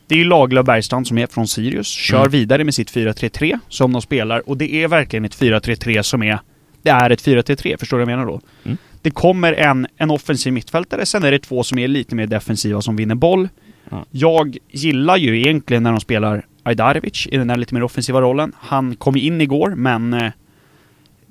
Det 0.08 0.16
är 0.16 0.20
ju 0.20 0.26
Lagerlöf 0.26 0.66
Bergstrand 0.66 1.08
som 1.08 1.18
är 1.18 1.28
från 1.28 1.48
Sirius, 1.48 1.88
kör 1.88 2.18
Mm. 2.20 2.32
vidare 2.32 2.64
med 2.64 2.74
sitt 2.74 2.92
4-3-3 2.94 3.60
som 3.70 3.94
de 3.94 4.02
spelar 4.02 4.50
och 4.50 4.58
det 4.58 4.74
är 4.74 4.88
verkligen 4.88 5.26
ett 5.26 5.40
4-3-3 5.40 6.02
som 6.02 6.24
är... 6.24 6.40
Det 6.84 6.90
är 6.90 7.10
ett 7.10 7.24
4-3-3, 7.26 7.78
förstår 7.80 7.98
du 7.98 8.06
vad 8.06 8.12
jag 8.12 8.18
menar 8.20 8.32
då? 8.32 8.42
Mm. 8.66 8.78
Det 9.02 9.12
kommer 9.12 9.54
en, 9.54 9.88
en 9.98 10.12
offensiv 10.12 10.54
mittfältare, 10.54 11.06
sen 11.06 11.24
är 11.24 11.32
det 11.32 11.40
två 11.40 11.64
som 11.64 11.78
är 11.80 11.88
lite 11.88 12.16
mer 12.16 12.28
defensiva 12.28 12.82
som 12.82 12.96
vinner 12.96 13.16
boll. 13.16 13.50
Ja. 13.90 14.06
Jag 14.12 14.58
gillar 14.72 15.18
ju 15.18 15.40
egentligen 15.42 15.84
när 15.84 15.92
de 15.92 16.00
spelar 16.00 16.46
Ajdarevic 16.64 17.28
i 17.32 17.38
den 17.38 17.50
här 17.50 17.58
lite 17.58 17.74
mer 17.74 17.84
offensiva 17.84 18.22
rollen. 18.22 18.52
Han 18.60 18.96
kom 18.96 19.16
in 19.18 19.42
igår, 19.42 19.74
men... 19.76 20.32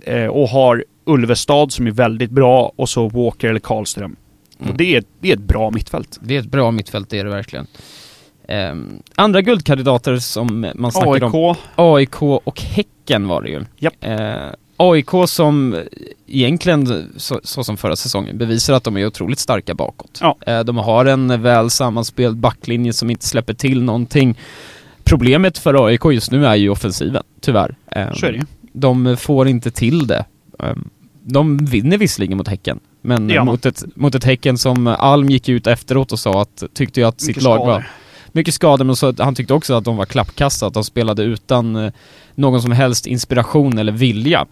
eh, 0.05 0.27
och 0.27 0.49
har 0.49 0.85
Ulvestad 1.05 1.73
som 1.73 1.87
är 1.87 1.91
väldigt 1.91 2.31
bra 2.31 2.73
och 2.77 2.89
så 2.89 3.09
Walker 3.09 3.49
eller 3.49 3.61
Karlström. 3.61 4.17
Mm. 4.59 4.71
Och 4.71 4.77
det 4.77 4.97
är, 4.97 5.05
det 5.21 5.29
är 5.29 5.35
ett 5.35 5.41
bra 5.43 5.71
mittfält. 5.71 6.19
Det 6.23 6.37
är 6.37 6.41
ett 6.41 6.47
bra 6.47 6.71
mittfält, 6.71 7.11
det 7.11 7.19
är 7.19 7.25
det 7.25 7.31
verkligen. 7.31 7.67
Ehm, 8.49 9.03
andra 9.15 9.43
guldkandidater 9.43 10.17
som 10.17 10.67
man 10.75 10.93
snackade 10.93 11.27
om, 11.27 11.33
AIK, 11.35 11.59
AIK 11.77 12.23
och 12.23 12.61
Häcken 12.61 13.29
var 13.29 13.43
det 13.43 13.49
ju. 13.49 13.65
Japp. 13.79 13.95
Eh, 14.01 14.51
AIK 14.77 15.11
som 15.27 15.83
egentligen, 16.27 17.13
så, 17.17 17.41
så 17.45 17.65
som 17.65 17.77
förra 17.77 17.97
säsongen, 17.97 18.39
bevisar 18.39 18.75
att 18.75 18.85
de 18.85 18.97
är 18.97 19.07
otroligt 19.07 19.39
starka 19.39 19.75
bakåt. 19.75 20.19
Ja. 20.23 20.37
Eh, 20.47 20.61
de 20.61 20.77
har 20.77 21.05
en 21.05 21.43
väl 21.43 21.71
sammanspelad 21.71 22.37
backlinje 22.37 22.93
som 22.93 23.11
inte 23.11 23.27
släpper 23.27 23.55
till 23.55 23.83
någonting. 23.83 24.39
Problemet 25.05 25.59
för 25.59 25.87
AIK 25.87 26.05
just 26.05 26.31
nu 26.31 26.47
är 26.47 26.55
ju 26.55 26.69
offensiven, 26.69 27.23
tyvärr. 27.41 27.75
Eh, 27.87 28.13
så 28.13 28.27
är 28.27 28.33
det 28.33 28.39
ju. 28.39 28.45
De 28.73 29.17
får 29.17 29.49
inte 29.49 29.71
till 29.71 30.07
det. 30.07 30.25
Um, 30.59 30.91
De 31.25 31.57
vinner 31.59 31.99
visserligen 31.99 32.37
mot 32.39 32.49
Häcken, 32.49 32.81
men 33.01 33.45
mot 33.45 33.67
ett, 33.67 33.85
mot 33.97 34.15
ett 34.15 34.25
Häcken 34.25 34.59
som 34.59 34.87
Alm 34.87 35.31
gick 35.31 35.49
ut 35.49 35.67
efteråt 35.67 36.13
och 36.13 36.19
sa 36.19 36.43
att, 36.43 36.63
tyckte 36.75 37.01
ju 37.01 37.07
att 37.07 37.21
sitt 37.21 37.43
lag 37.43 37.57
skador. 37.57 37.67
var 37.73 37.87
mycket 38.33 38.55
skador, 38.55 38.85
men 38.85 38.97
så 38.97 39.15
han 39.19 39.35
tyckte 39.35 39.55
också 39.55 39.75
att 39.75 39.85
de 39.85 39.97
var 39.97 40.05
klappkassa, 40.07 40.67
att 40.67 40.75
de 40.75 40.85
spelade 40.85 41.23
utan 41.23 41.77
eh, 41.77 41.93
någon 42.35 42.63
som 42.63 42.73
helst 42.73 43.07
inspiration 43.07 43.79
eller 43.79 43.93
vilja. 43.93 44.47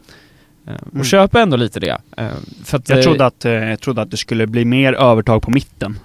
Eh, 0.67 0.75
och 0.75 0.93
Mm. 0.95 1.05
köper 1.05 1.41
ändå 1.41 1.57
lite 1.57 1.81
det. 1.81 1.99
Eh, 2.17 2.27
för 2.65 2.77
att, 2.79 2.89
Jag 2.89 2.99
eh, 2.99 3.05
trodde 3.05 3.27
att, 3.27 3.45
eh, 3.45 3.53
jag 3.53 3.81
trodde 3.81 4.03
att 4.03 4.11
det 4.11 4.17
skulle 4.17 4.47
bli 4.47 4.65
mer 4.65 4.93
övertag 4.93 5.43
på 5.43 5.51
mitten. 5.51 5.99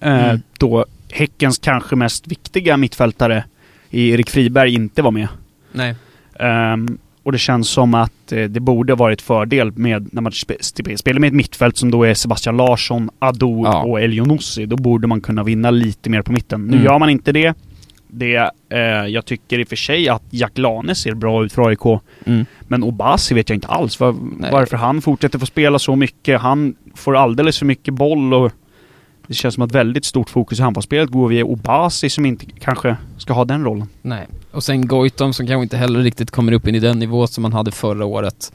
Eh, 0.00 0.24
Mm. 0.24 0.40
Då 0.58 0.86
Häckens 1.10 1.58
kanske 1.58 1.96
mest 1.96 2.26
viktiga 2.26 2.76
mittfältare 2.76 3.44
i 3.90 4.10
Erik 4.10 4.30
Friberg 4.30 4.74
inte 4.74 5.02
var 5.02 5.10
med. 5.10 5.28
Nej. 5.72 5.94
Ehm, 6.38 6.98
och 7.22 7.32
det 7.32 7.38
känns 7.38 7.68
som 7.68 7.94
att 7.94 8.32
eh, 8.32 8.44
det 8.44 8.60
borde 8.60 8.94
varit 8.94 9.22
fördel 9.22 9.72
med 9.72 10.08
när 10.12 10.22
man 10.22 10.32
spe, 10.32 10.54
spelar 10.96 11.20
med 11.20 11.28
ett 11.28 11.34
mittfält 11.34 11.76
som 11.76 11.90
då 11.90 12.02
är 12.04 12.14
Sebastian 12.14 12.56
Larsson, 12.56 13.10
Ado 13.18 13.62
Ja. 13.64 13.82
och 13.82 14.00
Elionossi. 14.00 14.66
Då 14.66 14.76
borde 14.76 15.06
man 15.06 15.20
kunna 15.20 15.42
vinna 15.44 15.70
lite 15.70 16.10
mer 16.10 16.22
på 16.22 16.32
mitten. 16.32 16.64
Nu 16.66 16.72
Mm. 16.76 16.84
gör 16.84 16.98
man 16.98 17.10
inte 17.10 17.32
det. 17.32 17.54
det 18.08 18.50
eh, 18.70 18.78
jag 19.08 19.24
tycker 19.26 19.58
i 19.58 19.64
och 19.64 19.68
för 19.68 19.76
sig 19.76 20.08
att 20.08 20.22
Jack 20.30 20.58
Lane 20.58 20.94
ser 20.94 21.14
bra 21.14 21.44
ut 21.44 21.52
för 21.52 21.68
AIK. 21.68 22.00
Mm. 22.26 22.44
Men 22.68 22.82
Obasi 22.82 23.34
vet 23.34 23.48
jag 23.48 23.56
inte 23.56 23.66
alls 23.68 24.00
var, 24.00 24.14
varför 24.52 24.76
han 24.76 25.02
fortsätter 25.02 25.38
få 25.38 25.46
spela 25.46 25.78
så 25.78 25.96
mycket. 25.96 26.40
Han 26.40 26.74
får 26.94 27.16
alldeles 27.16 27.58
för 27.58 27.66
mycket 27.66 27.94
boll 27.94 28.34
och 28.34 28.52
det 29.26 29.34
känns 29.34 29.54
som 29.54 29.62
att 29.62 29.72
väldigt 29.72 30.04
stort 30.04 30.30
fokus 30.30 30.58
i 30.58 30.62
handbollsspelet 30.62 31.10
går 31.10 31.28
via 31.28 31.44
Obasi 31.44 32.10
som 32.10 32.26
inte 32.26 32.46
kanske 32.60 32.96
ska 33.18 33.32
ha 33.32 33.44
den 33.44 33.64
rollen. 33.64 33.88
Nej. 34.02 34.26
Och 34.50 34.64
sen 34.64 34.86
Goitom 34.88 35.32
som 35.32 35.46
kanske 35.46 35.62
inte 35.62 35.76
heller 35.76 36.00
riktigt 36.00 36.30
kommer 36.30 36.52
upp 36.52 36.68
in 36.68 36.74
i 36.74 36.80
den 36.80 36.98
nivå 36.98 37.26
som 37.26 37.42
man 37.42 37.52
hade 37.52 37.70
förra 37.72 38.04
året. 38.04 38.52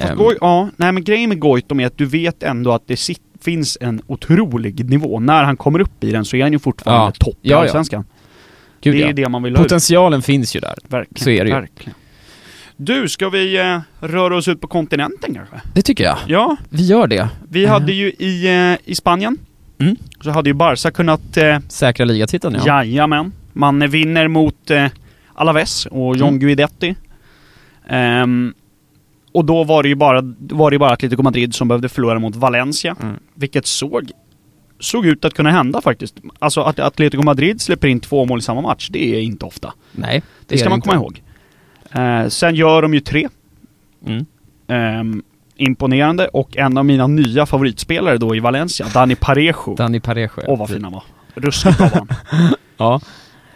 Fast 0.00 0.10
Ehm, 0.10 0.18
Goi- 0.18 0.36
ja, 0.40 0.68
nej 0.76 0.92
men 0.92 1.04
grejen 1.04 1.28
med 1.28 1.38
Goitom 1.40 1.80
är 1.80 1.86
att 1.86 1.98
du 1.98 2.04
vet 2.06 2.42
ändå 2.42 2.72
att 2.72 2.82
det 2.86 2.96
sit, 2.96 3.20
finns 3.40 3.78
en 3.80 4.02
otrolig 4.06 4.90
nivå. 4.90 5.20
När 5.20 5.44
han 5.44 5.56
kommer 5.56 5.78
upp 5.80 6.04
i 6.04 6.10
den 6.10 6.24
så 6.24 6.36
är 6.36 6.42
han 6.42 6.52
ju 6.52 6.58
fortfarande 6.58 7.06
Ja. 7.18 7.24
topp 7.24 7.34
i 7.42 7.48
Ja, 7.48 7.56
ja. 7.56 7.62
Allsvenskan. 7.62 8.04
gud, 8.80 8.94
det 8.94 9.02
är 9.02 9.06
ja. 9.06 9.12
det 9.12 9.28
man 9.28 9.42
vill 9.42 9.56
ha 9.56 9.62
ut. 9.62 9.68
Potentialen 9.68 10.22
finns 10.22 10.56
ju 10.56 10.60
där. 10.60 10.74
Verkligen. 10.88 11.24
så 11.24 11.30
är 11.30 11.44
det 11.44 11.48
ju. 11.50 11.54
Verkligen. 11.56 11.94
Du, 12.76 13.08
ska 13.08 13.28
vi 13.28 13.58
eh, 13.58 13.80
röra 14.00 14.36
oss 14.36 14.48
ut 14.48 14.60
på 14.60 14.66
kontinenten 14.66 15.34
kanske? 15.34 15.56
Det 15.74 15.82
tycker 15.82 16.04
jag. 16.04 16.16
Ja, 16.26 16.56
Vi 16.68 16.86
gör 16.86 17.06
det. 17.06 17.28
vi 17.48 17.62
Mhm. 17.62 17.70
hade 17.70 17.92
ju 17.92 18.06
i, 18.10 18.46
eh, 18.72 18.90
i 18.90 18.94
Spanien, 18.94 19.38
Mm. 19.78 19.96
så 20.20 20.30
hade 20.30 20.50
ju 20.50 20.54
Barca 20.54 20.90
kunnat 20.90 21.36
eh, 21.36 21.58
Säkra 21.68 22.04
ligatiteln 22.04 22.56
ja. 22.64 22.84
Jajamän. 22.84 23.32
Man 23.52 23.90
vinner 23.90 24.28
mot 24.28 24.70
eh, 24.70 24.86
Alaves 25.34 25.86
och 25.86 26.16
John 26.16 26.28
Mm. 26.28 26.38
Guidetti. 26.40 26.94
Ehm, 27.88 28.54
och 29.32 29.44
då 29.44 29.64
var 29.64 29.82
det 29.82 29.88
ju 29.88 29.94
bara, 29.94 30.20
var 30.38 30.70
det 30.70 30.78
bara 30.78 30.92
Atletico 30.92 31.22
Madrid 31.22 31.54
som 31.54 31.68
behövde 31.68 31.88
förlora 31.88 32.18
mot 32.18 32.36
Valencia. 32.36 32.96
Mm. 33.02 33.16
Vilket 33.34 33.66
såg, 33.66 34.10
såg 34.80 35.06
ut 35.06 35.24
att 35.24 35.34
kunna 35.34 35.50
hända 35.50 35.80
faktiskt. 35.80 36.16
Alltså 36.38 36.60
att 36.60 36.78
Atletico 36.78 37.22
Madrid 37.22 37.60
släpper 37.60 37.88
in 37.88 38.00
två 38.00 38.24
mål 38.24 38.38
i 38.38 38.42
samma 38.42 38.60
match, 38.60 38.88
det 38.90 39.16
är 39.16 39.20
inte 39.20 39.44
ofta. 39.44 39.74
Nej, 39.92 40.22
Det, 40.46 40.58
ska 40.58 40.66
är 40.66 40.70
man 40.70 40.78
inte. 40.78 40.88
komma 40.88 41.00
ihåg. 41.02 41.22
Eh, 41.92 42.28
sen 42.28 42.54
gör 42.54 42.82
de 42.82 42.94
ju 42.94 43.00
tre. 43.00 43.28
Mm. 44.06 44.26
Ehm, 44.68 45.22
imponerande. 45.56 46.28
Och 46.28 46.56
en 46.56 46.78
av 46.78 46.84
mina 46.84 47.06
nya 47.06 47.46
favoritspelare 47.46 48.18
då 48.18 48.36
i 48.36 48.40
Valencia, 48.40 48.86
Dani 48.94 49.14
Parejo. 49.14 49.74
Dani 49.74 50.00
Parejo. 50.00 50.42
Åh 50.46 50.58
vad 50.58 50.70
fin 50.70 50.84
han 50.84 50.92
var. 50.92 51.02
Ruskigt 51.34 51.78
bra 51.78 51.88
var 51.88 51.98
han. 51.98 52.08
Ja, 52.76 53.00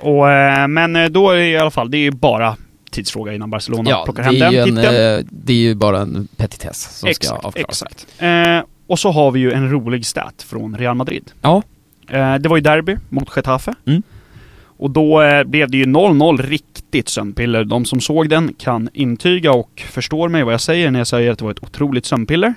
Och, 0.01 0.31
eh, 0.31 0.69
men 0.69 0.97
eh, 0.97 1.07
då 1.09 1.31
är 1.31 1.37
det 1.37 1.49
i 1.49 1.57
alla 1.59 1.71
fall, 1.71 1.91
det 1.91 1.97
är 1.97 2.03
ju 2.03 2.11
bara 2.11 2.57
tidsfråga 2.91 3.35
innan 3.35 3.51
Barcelona 3.51 3.91
ja 3.91 4.03
plockar 4.05 4.23
det, 4.23 4.45
hem 4.45 4.55
är 4.55 4.67
den 4.67 4.69
en, 4.69 4.77
titeln. 4.77 5.19
eh, 5.19 5.25
det 5.31 5.53
är 5.53 5.57
ju 5.57 5.75
bara 5.75 6.01
en 6.01 6.29
petitess 6.37 6.83
som 6.83 7.07
ska 7.07 7.11
exakt, 7.11 7.45
avklaras. 7.45 7.83
exakt. 7.83 8.07
Eh, 8.19 8.61
och 8.87 8.99
så 8.99 9.11
har 9.11 9.31
vi 9.31 9.41
ju 9.41 9.53
en 9.53 9.71
rolig 9.71 10.07
stat 10.07 10.45
från 10.49 10.77
Real 10.77 10.95
Madrid. 10.97 11.31
Ja. 11.43 11.63
Eh, 12.11 12.35
det 12.35 12.49
var 12.49 12.57
ju 12.57 12.63
derby 12.63 12.97
mot 13.09 13.37
Getafe. 13.37 13.75
Mm. 13.87 14.03
Och 14.79 14.91
då 14.91 15.23
eh, 15.23 15.45
blev 15.45 15.71
det 15.71 15.77
ju 15.77 15.85
0-0 15.85 16.43
riktigt 16.43 17.09
sömnpiller. 17.09 17.65
De 17.65 17.85
som 17.85 18.01
såg 18.01 18.29
den 18.29 18.55
kan 18.59 18.89
intyga 18.93 19.53
och 19.53 19.83
förstår 19.91 20.29
mig 20.29 20.43
vad 20.45 20.53
jag 20.55 20.61
säger 20.61 20.91
när 20.91 21.01
jag 21.01 21.07
säger 21.07 21.31
att 21.33 21.39
det 21.39 21.45
var 21.45 21.51
ett 21.53 21.63
otroligt 21.63 22.07
sömnpiller. 22.07 22.55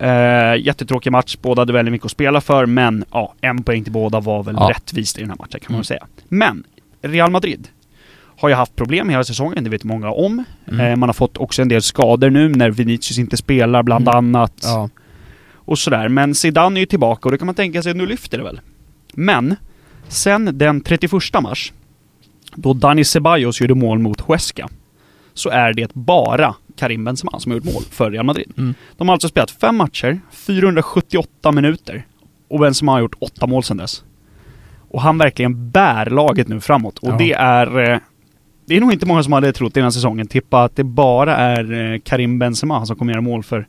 Eh, 0.00 0.56
jättetråkig 0.58 1.12
match, 1.12 1.36
båda 1.42 1.60
hade 1.62 1.72
väldigt 1.72 1.92
mycket 1.92 2.04
att 2.04 2.10
spela 2.10 2.40
för, 2.40 2.66
men 2.66 3.04
ja, 3.12 3.34
en 3.40 3.62
poäng 3.62 3.84
till 3.84 3.92
båda 3.92 4.20
var 4.20 4.42
väl 4.42 4.56
Ja. 4.58 4.70
rättvist 4.70 5.18
i 5.18 5.20
den 5.20 5.30
här 5.30 5.36
matchen 5.38 5.60
kan 5.60 5.66
man 5.68 5.74
Mm. 5.74 5.78
väl 5.78 5.84
säga. 5.84 6.06
Men, 6.28 6.64
Real 7.02 7.30
Madrid 7.30 7.68
har 8.40 8.48
ju 8.48 8.54
haft 8.54 8.76
problem 8.76 9.08
hela 9.08 9.24
säsongen, 9.24 9.64
det 9.64 9.70
vet 9.70 9.84
många 9.84 10.10
om. 10.10 10.44
Mm. 10.68 10.80
Eh, 10.86 10.96
man 10.96 11.08
har 11.08 11.14
fått 11.14 11.36
också 11.38 11.62
en 11.62 11.68
del 11.68 11.82
skador 11.82 12.30
nu 12.30 12.48
när 12.48 12.70
Vinicius 12.70 13.18
inte 13.18 13.36
spelar 13.36 13.82
bland 13.82 14.08
Mm. 14.08 14.16
annat. 14.18 14.60
Ja. 14.62 14.88
Och 15.54 15.78
sådär. 15.78 16.08
Men 16.08 16.34
Zidane 16.34 16.78
är 16.78 16.80
ju 16.80 16.86
tillbaka 16.86 17.28
och 17.28 17.32
då 17.32 17.38
kan 17.38 17.46
man 17.46 17.54
tänka 17.54 17.82
sig 17.82 17.90
att 17.90 17.96
nu 17.96 18.06
lyfter 18.06 18.38
det 18.38 18.44
väl. 18.44 18.60
Men, 19.12 19.56
sen 20.08 20.58
den 20.58 20.80
31 20.80 21.12
mars, 21.42 21.72
då 22.54 22.72
Dani 22.74 23.04
Ceballos 23.04 23.60
gjorde 23.60 23.74
mål 23.74 23.98
mot 23.98 24.20
Huesca, 24.20 24.68
så 25.34 25.48
är 25.50 25.72
det 25.72 25.94
bara 25.94 26.54
Karim 26.76 27.04
Benzema 27.04 27.40
som 27.40 27.52
har 27.52 27.56
gjort 27.56 27.74
mål 27.74 27.82
för 27.90 28.10
Real 28.10 28.24
Madrid. 28.26 28.52
Mm. 28.58 28.74
De 28.96 29.08
har 29.08 29.12
alltså 29.12 29.28
spelat 29.28 29.50
fem 29.50 29.76
matcher, 29.76 30.20
478 30.32 31.52
minuter. 31.52 32.06
Och 32.48 32.58
Benzema 32.60 32.92
har 32.92 33.00
gjort 33.00 33.14
åtta 33.20 33.46
mål 33.46 33.62
sedan 33.62 33.76
dess. 33.76 34.04
Och 34.90 35.00
han 35.02 35.18
verkligen 35.18 35.70
bär 35.70 36.06
laget 36.06 36.48
nu 36.48 36.60
framåt. 36.60 36.98
Och 36.98 37.08
Ja. 37.08 37.16
det 37.18 37.32
är... 37.32 37.90
eh, 37.92 37.98
Det 38.66 38.76
är 38.76 38.80
nog 38.80 38.92
inte 38.92 39.06
många 39.06 39.22
som 39.22 39.32
hade 39.32 39.52
trott 39.52 39.76
innan 39.76 39.92
säsongen 39.92 40.26
tippa 40.26 40.62
att 40.62 40.76
det 40.76 40.84
bara 40.84 41.36
är 41.36 41.92
eh, 41.94 42.00
Karim 42.00 42.38
Benzema 42.38 42.86
som 42.86 42.96
kommer 42.96 43.12
göra 43.12 43.20
mål 43.20 43.42
för 43.42 43.66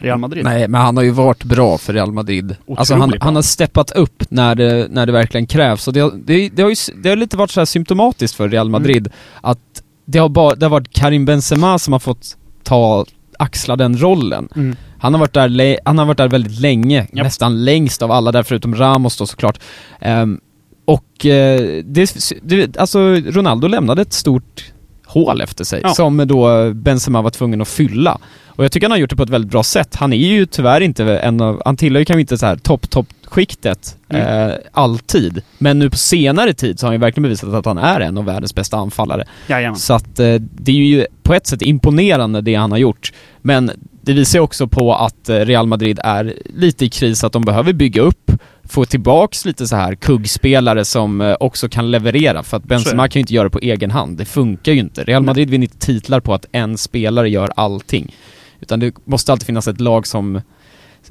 Real 0.00 0.18
Madrid. 0.18 0.44
Nej, 0.44 0.68
men 0.68 0.80
han 0.80 0.96
har 0.96 1.04
ju 1.04 1.10
varit 1.10 1.44
bra 1.44 1.78
för 1.78 1.92
Real 1.92 2.12
Madrid. 2.12 2.56
alltså 2.76 2.94
han, 2.94 3.14
han 3.20 3.34
har 3.34 3.42
steppat 3.42 3.90
upp 3.90 4.24
när 4.28 4.54
det, 4.54 4.86
när 4.90 5.06
det 5.06 5.12
verkligen 5.12 5.46
krävs. 5.46 5.88
Och 5.88 5.94
det, 5.94 6.12
det, 6.24 6.48
det, 6.48 6.62
har 6.62 6.70
ju, 6.70 6.76
det 7.02 7.08
har 7.08 7.16
lite 7.16 7.36
varit 7.36 7.50
så 7.50 7.60
här 7.60 7.64
symptomatiskt 7.64 8.36
för 8.36 8.48
Real 8.48 8.70
Madrid 8.70 9.08
att 9.40 9.82
det 10.04 10.18
har, 10.18 10.28
bara, 10.28 10.54
det 10.54 10.66
har 10.66 10.70
varit 10.70 10.92
Karim 10.92 11.24
Benzema 11.24 11.78
som 11.78 11.92
har 11.92 12.00
fått 12.00 12.36
ta, 12.62 13.04
axla 13.38 13.76
den 13.76 14.00
rollen. 14.00 14.48
Mm. 14.56 14.76
Han 14.98 15.14
har 15.14 15.20
varit 15.20 15.32
där, 15.32 15.78
han 15.84 15.98
har 15.98 16.06
varit 16.06 16.18
där 16.18 16.28
väldigt 16.28 16.60
länge, 16.60 17.06
Japp. 17.12 17.24
nästan 17.24 17.64
längst 17.64 18.02
av 18.02 18.12
alla 18.12 18.32
där 18.32 18.42
förutom 18.42 18.74
Ramos 18.74 19.16
då 19.16 19.26
såklart. 19.26 19.60
Ehm, 20.00 20.40
och 20.84 21.26
eh, 21.26 21.82
det, 21.84 22.14
det, 22.42 22.76
alltså 22.76 22.98
Ronaldo 23.14 23.68
lämnade 23.68 24.02
ett 24.02 24.12
stort 24.12 24.72
hål 25.10 25.40
efter 25.40 25.64
sig 25.64 25.80
Ja. 25.84 25.88
som 25.94 26.16
då 26.26 26.72
Benzema 26.74 27.22
var 27.22 27.30
tvungen 27.30 27.60
att 27.60 27.68
fylla. 27.68 28.18
Och 28.46 28.64
jag 28.64 28.72
tycker 28.72 28.86
han 28.86 28.90
har 28.92 28.98
gjort 28.98 29.10
det 29.10 29.16
på 29.16 29.22
ett 29.22 29.30
väldigt 29.30 29.50
bra 29.50 29.62
sätt. 29.62 29.96
Han 29.96 30.12
är 30.12 30.16
ju 30.16 30.46
tyvärr 30.46 30.80
inte 30.80 31.18
en 31.18 31.40
av, 31.40 31.62
han 31.64 31.76
tillhör 31.76 31.98
ju 31.98 32.04
kanske 32.04 32.20
inte 32.20 32.38
så 32.38 32.46
här 32.46 32.56
topp, 32.56 32.90
topp 32.90 33.06
skiktet 33.24 33.96
Mm. 34.08 34.48
eh, 34.50 34.54
alltid. 34.72 35.42
Men 35.58 35.78
nu 35.78 35.90
på 35.90 35.96
senare 35.96 36.52
tid 36.52 36.80
så 36.80 36.86
har 36.86 36.88
han 36.88 36.94
ju 36.94 37.00
verkligen 37.00 37.22
bevisat 37.22 37.54
att 37.54 37.64
han 37.66 37.78
är 37.78 38.00
en 38.00 38.18
av 38.18 38.24
världens 38.24 38.54
bästa 38.54 38.76
anfallare. 38.76 39.24
Jajamän. 39.48 39.76
Så 39.78 39.94
att 39.94 40.20
eh, 40.20 40.34
det 40.34 40.72
är 40.72 40.76
ju 40.76 41.06
på 41.22 41.34
ett 41.34 41.46
sätt 41.46 41.62
imponerande 41.62 42.40
det 42.40 42.54
han 42.54 42.70
har 42.70 42.78
gjort. 42.78 43.12
Men 43.42 43.70
det 44.02 44.12
visar 44.12 44.38
ju 44.38 44.42
också 44.42 44.66
på 44.66 44.94
att 44.94 45.28
eh, 45.28 45.34
Real 45.36 45.66
Madrid 45.66 46.00
är 46.04 46.34
lite 46.56 46.84
i 46.84 46.88
kris, 46.88 47.24
att 47.24 47.32
de 47.32 47.42
behöver 47.42 47.72
bygga 47.72 48.02
upp, 48.02 48.32
få 48.70 48.84
tillbaks 48.84 49.44
lite 49.44 49.66
så 49.66 49.76
här 49.76 49.94
kuggspelare 49.94 50.84
som 50.84 51.20
eh, 51.20 51.36
också 51.40 51.68
kan 51.68 51.90
leverera. 51.90 52.42
För 52.42 52.56
att 52.56 52.64
Benzema 52.64 53.08
kan 53.08 53.18
ju 53.18 53.20
inte 53.20 53.34
göra 53.34 53.44
det 53.44 53.50
på 53.50 53.58
egen 53.58 53.90
hand. 53.90 54.16
Det 54.16 54.24
funkar 54.24 54.72
ju 54.72 54.78
inte. 54.78 55.04
Real. 55.04 55.22
Madrid 55.22 55.50
vinner 55.50 55.64
inte 55.64 55.78
titlar 55.78 56.20
på 56.20 56.34
att 56.34 56.46
en 56.52 56.78
spelare 56.78 57.30
gör 57.30 57.52
allting. 57.56 58.14
Utan 58.60 58.80
det 58.80 58.94
måste 59.04 59.32
alltid 59.32 59.46
finnas 59.46 59.68
ett 59.68 59.80
lag 59.80 60.06
som 60.06 60.40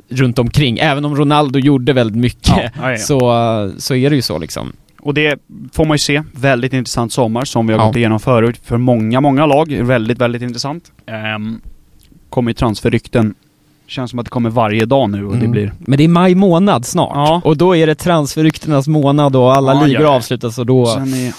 runt 0.10 0.40
omkring. 0.40 0.78
Även 0.80 1.06
om 1.06 1.16
Ronaldo 1.16 1.60
gjorde 1.60 1.94
väldigt 1.94 2.18
mycket 2.18 2.58
Ja, 2.58 2.70
ja, 2.82 2.92
ja. 2.92 2.98
Så, 2.98 3.20
så 3.78 3.96
är 3.96 4.10
det 4.10 4.16
ju 4.16 4.22
så 4.22 4.38
liksom. 4.38 4.74
Och 5.02 5.14
det 5.14 5.40
får 5.74 5.86
man 5.86 5.96
ju 5.96 6.00
se. 6.00 6.24
Väldigt 6.32 6.74
intressant 6.74 7.14
sommar 7.14 7.46
som 7.46 7.68
vi 7.68 7.74
har 7.74 7.88
gått 7.88 7.96
igenom 7.96 8.20
förut. 8.20 8.60
För 8.64 8.78
många, 8.78 9.22
många 9.22 9.46
lag. 9.46 9.72
Väldigt, 9.82 10.18
väldigt 10.18 10.42
intressant. 10.42 10.92
Um, 11.36 11.62
kommer 12.30 12.52
ju 12.52 12.54
transferrykten. 12.54 13.36
Känns 13.90 14.10
som 14.12 14.20
att 14.20 14.26
det 14.26 14.30
kommer 14.30 14.50
varje 14.50 14.86
dag 14.86 15.10
nu 15.10 15.26
och 15.26 15.32
det 15.32 15.38
Mm. 15.40 15.52
blir... 15.52 15.74
Men 15.80 15.98
det 15.98 16.04
är 16.04 16.08
maj 16.08 16.36
månad 16.36 16.86
snart. 16.86 17.12
Ja. 17.16 17.42
Och 17.44 17.58
då 17.58 17.76
är 17.76 17.88
det 17.88 17.96
transferryktenas 17.96 18.88
månad 18.88 19.36
och 19.36 19.56
alla 19.56 19.74
Ja, 19.74 19.86
ligor 19.86 20.06
avslutas 20.16 20.58
och 20.60 20.66
då... 20.66 20.86
Sen 20.86 21.14
är, 21.14 21.34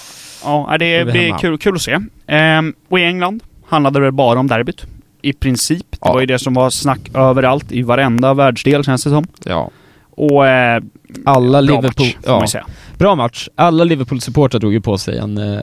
ja, 0.44 0.76
det 0.78 1.04
blir 1.12 1.38
kul, 1.38 1.58
kul 1.58 1.74
att 1.74 1.82
se. 1.82 1.98
Ehm, 2.26 2.74
och 2.88 3.00
i 3.00 3.02
England 3.04 3.42
handlade 3.68 4.00
det 4.00 4.12
bara 4.12 4.38
om 4.40 4.46
derbyt. 4.46 4.86
I 5.22 5.32
princip. 5.32 5.86
Det 5.90 5.98
Ja. 6.00 6.12
var 6.12 6.20
ju 6.20 6.26
det 6.26 6.38
som 6.38 6.54
var 6.54 6.70
snack 6.70 7.00
överallt 7.14 7.72
i 7.72 7.82
varenda 7.82 8.34
världsdel 8.34 8.84
känns 8.84 9.04
det 9.04 9.10
som. 9.10 9.26
Ja. 9.44 9.70
Och 10.10 10.46
eh, 10.46 10.82
Alla 11.24 11.50
bra 11.50 11.60
Liverpool... 11.60 12.06
match, 12.06 12.16
får 12.24 12.30
man 12.30 12.38
ja. 12.38 12.44
ju 12.44 12.48
säga. 12.48 12.66
Bra 12.98 13.14
match. 13.14 13.48
Alla 13.54 13.84
Liverpool-supportrar 13.84 14.58
drog 14.60 14.72
ju 14.72 14.80
på 14.80 14.98
sig 14.98 15.18
en, 15.18 15.38
eh, 15.38 15.60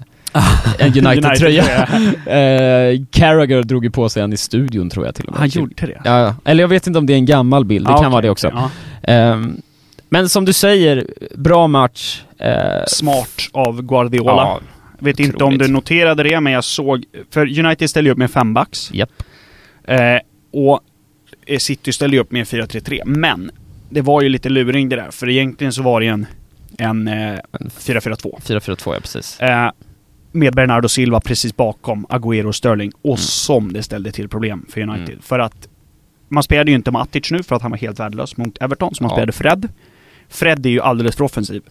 en 0.80 1.06
United-tröja. 1.08 1.64
eh, 2.26 3.02
Carragher 3.12 3.64
drog 3.64 3.84
ju 3.86 3.92
på 3.92 4.10
sig 4.10 4.24
en 4.24 4.34
i 4.34 4.38
studion 4.38 4.90
tror 4.90 5.06
jag 5.06 5.16
till 5.16 5.26
och 5.26 5.32
med. 5.32 5.40
Han 5.40 5.50
gjorde 5.50 5.74
det? 5.88 6.02
Ja, 6.04 6.36
eller 6.46 6.64
jag 6.64 6.68
vet 6.68 6.88
inte 6.88 7.00
om 7.00 7.06
det 7.06 7.14
är 7.14 7.18
en 7.18 7.26
gammal 7.26 7.66
bild, 7.66 7.86
det 7.86 7.92
Ja, 7.92 7.96
kan 7.98 8.06
okej, 8.06 8.12
vara 8.12 8.22
det 8.22 8.30
också. 8.30 8.48
okej, 8.48 8.60
ja. 9.02 9.12
Ehm, 9.14 9.62
men 10.10 10.30
som 10.30 10.46
du 10.46 10.54
säger, 10.54 11.08
bra 11.36 11.68
match. 11.68 12.22
Eh, 12.40 12.84
Smart 12.88 13.50
av 13.52 13.82
Guardiola. 13.82 14.32
Ja, 14.32 14.60
Vet 15.00 15.20
inte 15.20 15.44
om 15.44 15.48
otroligt. 15.54 15.68
du 15.68 15.74
noterade 15.74 16.24
det, 16.24 16.40
men 16.42 16.54
jag 16.54 16.64
såg... 16.64 17.04
För 17.32 17.60
United 17.66 17.90
ställde 17.90 18.08
ju 18.08 18.12
upp 18.12 18.18
med 18.18 18.32
fem 18.32 18.54
backs. 18.54 18.90
japp. 18.94 19.10
Eh, 19.88 19.98
och 20.54 20.80
eh, 21.46 21.58
City 21.60 21.94
ställde 21.94 22.16
ju 22.18 22.22
upp 22.22 22.32
med 22.32 22.46
4-3-3. 22.48 23.02
Men 23.06 23.52
det 23.90 24.02
var 24.02 24.22
ju 24.22 24.30
lite 24.30 24.50
luring 24.50 24.90
det 24.90 24.96
där, 24.96 25.12
för 25.12 25.30
egentligen 25.30 25.74
så 25.74 25.82
var 25.82 26.02
det 26.02 26.08
en, 26.08 26.26
en 26.78 27.08
eh, 27.08 27.14
4-4-2. 27.80 28.42
4-4-2 28.42 28.94
ja, 28.94 29.00
precis. 29.02 29.40
Eh, 29.40 29.70
med 30.38 30.56
Bernardo 30.56 30.90
Silva 30.90 31.20
precis 31.20 31.56
bakom 31.56 32.06
Agüero 32.06 32.46
och 32.46 32.56
Sterling. 32.56 32.92
Och 33.02 33.10
mm. 33.10 33.18
som 33.18 33.74
det 33.74 33.84
ställde 33.84 34.12
till 34.12 34.30
problem 34.30 34.66
för 34.70 34.82
United. 34.82 35.10
Mm. 35.10 35.22
För 35.22 35.40
att 35.40 35.68
man 36.30 36.44
spelade 36.44 36.72
ju 36.72 36.76
inte 36.76 36.92
Matic 36.92 37.32
nu 37.32 37.44
för 37.44 37.56
att 37.56 37.62
han 37.62 37.72
var 37.72 37.78
helt 37.78 38.00
värdelös 38.00 38.38
mot 38.38 38.58
Everton, 38.62 38.96
så 38.96 39.04
man 39.04 39.10
ja. 39.10 39.16
spelade 39.16 39.32
Fred. 39.32 39.68
Fred 40.30 40.66
är 40.66 40.70
ju 40.70 40.82
alldeles 40.82 41.16
för 41.16 41.24
offensiv. 41.24 41.62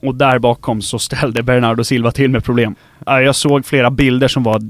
Och 0.00 0.14
där 0.14 0.38
bakom 0.38 0.82
så 0.82 0.98
ställde 0.98 1.42
Bernardo 1.42 1.84
Silva 1.84 2.10
till 2.10 2.30
med 2.30 2.44
problem. 2.44 2.74
Jag 3.06 3.34
såg 3.34 3.66
flera 3.66 3.90
bilder 3.90 4.28
som 4.28 4.42
var 4.42 4.60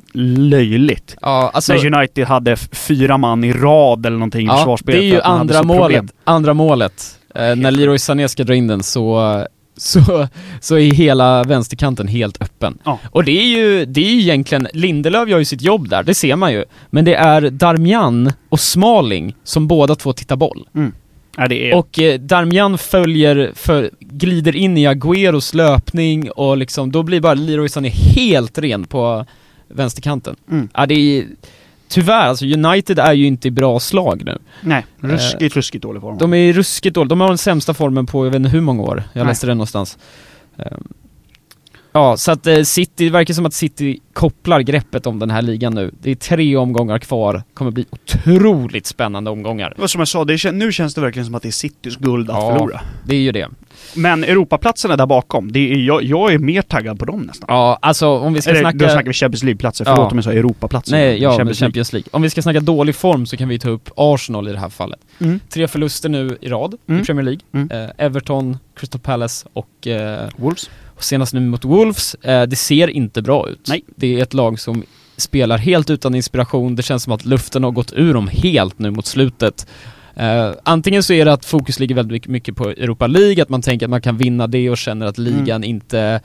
löjligt. 0.50 1.16
Ja, 1.20 1.50
alltså, 1.54 1.74
När 1.74 1.96
United 1.96 2.26
hade 2.26 2.56
fyra 2.56 3.18
man 3.18 3.44
i 3.44 3.52
rad 3.52 4.06
eller 4.06 4.16
någonting 4.16 4.46
ja, 4.46 4.54
i 4.54 4.56
försvarsspelet. 4.56 5.00
det 5.00 5.06
är 5.06 5.14
ju 5.14 5.20
andra 5.20 5.62
målet. 5.62 6.04
Andra 6.24 6.54
målet. 6.54 7.18
Eh, 7.34 7.56
när 7.56 7.70
Leroy 7.70 7.98
Sané 7.98 8.28
ska 8.28 8.44
dra 8.44 8.54
in 8.54 8.66
den 8.66 8.82
så 8.82 9.38
så, 9.76 10.28
så 10.60 10.78
är 10.78 10.92
hela 10.92 11.44
vänsterkanten 11.44 12.08
helt 12.08 12.42
öppen. 12.42 12.78
Ja. 12.84 12.98
Och 13.10 13.24
det 13.24 13.32
är 13.32 13.46
ju, 13.46 13.84
det 13.84 14.00
är 14.00 14.10
ju 14.10 14.20
egentligen, 14.20 14.68
Lindelöf 14.72 15.28
gör 15.28 15.38
ju 15.38 15.44
sitt 15.44 15.62
jobb 15.62 15.88
där, 15.88 16.02
det 16.02 16.14
ser 16.14 16.36
man 16.36 16.52
ju. 16.52 16.64
Men 16.90 17.04
det 17.04 17.14
är 17.14 17.50
Darmian 17.50 18.32
och 18.48 18.60
Smalling 18.60 19.34
som 19.44 19.68
båda 19.68 19.94
två 19.94 20.12
tittar 20.12 20.36
boll. 20.36 20.68
Mm. 20.74 20.92
Ja, 21.36 21.46
är... 21.46 21.74
Och 21.74 21.98
eh, 21.98 22.20
Darmian 22.20 22.78
följer, 22.78 23.52
för, 23.54 23.90
glider 24.00 24.56
in 24.56 24.78
i 24.78 24.86
Agüeros 24.86 25.56
löpning 25.56 26.30
och 26.30 26.56
liksom, 26.56 26.92
då 26.92 27.02
blir 27.02 27.20
bara 27.20 27.34
Leroy 27.34 27.68
Sané 27.68 27.88
helt 27.88 28.58
ren 28.58 28.84
på 28.84 29.26
vänsterkanten. 29.68 30.36
Mm. 30.50 30.68
Ja, 30.74 30.86
det 30.86 30.94
är 30.94 31.26
Tyvärr, 31.92 32.26
alltså 32.28 32.44
United 32.44 32.98
är 32.98 33.12
ju 33.12 33.26
inte 33.26 33.48
i 33.48 33.50
bra 33.50 33.80
slag 33.80 34.22
nu. 34.24 34.38
Nej, 34.60 34.86
ruskigt, 35.00 35.42
eh, 35.42 35.56
ruskigt 35.56 35.82
dålig 35.82 36.02
form. 36.02 36.18
De 36.18 36.34
är 36.34 36.52
ruskigt 36.52 36.94
dåliga, 36.94 37.08
de 37.08 37.20
har 37.20 37.28
den 37.28 37.38
sämsta 37.38 37.74
formen 37.74 38.06
på 38.06 38.26
jag 38.26 38.30
vet 38.30 38.36
inte 38.36 38.48
hur 38.50 38.60
många 38.60 38.82
år. 38.82 39.02
Jag 39.12 39.20
Nej. 39.24 39.30
läste 39.30 39.46
det 39.46 39.54
någonstans. 39.54 39.98
Um, 40.56 40.88
Ja, 41.94 42.16
så 42.16 42.32
att 42.32 42.46
eh, 42.46 42.62
City, 42.62 43.04
det 43.04 43.10
verkar 43.10 43.34
som 43.34 43.46
att 43.46 43.54
City 43.54 44.00
kopplar 44.12 44.60
greppet 44.60 45.06
om 45.06 45.18
den 45.18 45.30
här 45.30 45.42
ligan 45.42 45.74
nu. 45.74 45.90
Det 46.02 46.10
är 46.10 46.14
tre 46.14 46.56
omgångar 46.56 46.98
kvar, 46.98 47.42
kommer 47.54 47.70
bli 47.70 47.86
otroligt 47.90 48.86
spännande 48.86 49.30
omgångar. 49.30 49.74
Och 49.78 49.90
som 49.90 49.98
jag 49.98 50.08
sa, 50.08 50.24
det, 50.24 50.52
nu 50.52 50.72
känns 50.72 50.94
det 50.94 51.00
verkligen 51.00 51.26
som 51.26 51.34
att 51.34 51.42
det 51.42 51.48
är 51.48 51.50
Citys 51.50 51.96
guld 51.96 52.30
att 52.30 52.36
ja, 52.36 52.52
förlora. 52.52 52.80
det 53.04 53.16
är 53.16 53.20
ju 53.20 53.32
det. 53.32 53.48
Men 53.94 54.24
Europaplatserna 54.24 54.96
där 54.96 55.06
bakom, 55.06 55.52
det 55.52 55.72
är, 55.72 55.76
jag, 55.76 56.02
jag 56.02 56.32
är 56.32 56.38
mer 56.38 56.62
taggad 56.62 56.98
på 56.98 57.04
dem 57.04 57.20
nästan. 57.20 57.46
Ja, 57.48 57.78
alltså 57.82 58.08
om 58.08 58.34
vi 58.34 58.40
ska 58.42 58.50
Eller, 58.50 58.60
snacka... 58.60 58.78
då 58.78 58.88
snackar 58.88 59.06
vi 59.06 59.12
Champions 59.12 59.42
League-platser, 59.42 59.84
förlåt 59.84 59.98
ja. 59.98 60.08
om 60.10 60.16
jag 60.16 60.24
sa 60.24 60.32
Europaplatser. 60.32 60.92
Nej, 60.92 61.22
ja, 61.22 61.36
Champions, 61.36 61.58
Champions 61.58 61.92
League. 61.92 62.08
Om 62.12 62.22
vi 62.22 62.30
ska 62.30 62.42
snacka 62.42 62.60
dålig 62.60 62.94
form 62.94 63.26
så 63.26 63.36
kan 63.36 63.48
vi 63.48 63.58
ta 63.58 63.68
upp 63.68 63.90
Arsenal 63.96 64.48
i 64.48 64.52
det 64.52 64.58
här 64.58 64.68
fallet. 64.68 65.00
Mm. 65.18 65.40
Tre 65.48 65.68
förluster 65.68 66.08
nu 66.08 66.38
i 66.40 66.48
rad 66.48 66.74
mm. 66.88 67.02
i 67.02 67.04
Premier 67.04 67.24
League. 67.24 67.40
Mm. 67.54 67.70
Eh, 67.70 68.06
Everton, 68.06 68.58
Crystal 68.76 69.00
Palace 69.00 69.48
och... 69.52 69.86
Eh, 69.86 70.28
Wolves 70.36 70.70
senast 71.04 71.32
nu 71.32 71.40
mot 71.40 71.64
Wolves, 71.64 72.14
eh, 72.14 72.42
det 72.42 72.56
ser 72.56 72.88
inte 72.88 73.22
bra 73.22 73.48
ut. 73.48 73.68
Nej. 73.68 73.84
Det 73.96 74.18
är 74.18 74.22
ett 74.22 74.34
lag 74.34 74.60
som 74.60 74.82
spelar 75.16 75.58
helt 75.58 75.90
utan 75.90 76.14
inspiration, 76.14 76.76
det 76.76 76.82
känns 76.82 77.02
som 77.02 77.12
att 77.12 77.24
luften 77.24 77.64
har 77.64 77.70
gått 77.70 77.92
ur 77.92 78.14
dem 78.14 78.28
helt 78.28 78.78
nu 78.78 78.90
mot 78.90 79.06
slutet. 79.06 79.66
Eh, 80.16 80.50
antingen 80.62 81.02
så 81.02 81.12
är 81.12 81.24
det 81.24 81.32
att 81.32 81.44
fokus 81.44 81.78
ligger 81.78 81.94
väldigt 81.94 82.26
mycket 82.26 82.56
på 82.56 82.70
Europa 82.70 83.06
League, 83.06 83.42
att 83.42 83.48
man 83.48 83.62
tänker 83.62 83.86
att 83.86 83.90
man 83.90 84.02
kan 84.02 84.16
vinna 84.16 84.46
det 84.46 84.70
och 84.70 84.78
känner 84.78 85.06
att 85.06 85.18
ligan 85.18 85.56
mm. 85.56 85.70
inte 85.70 86.20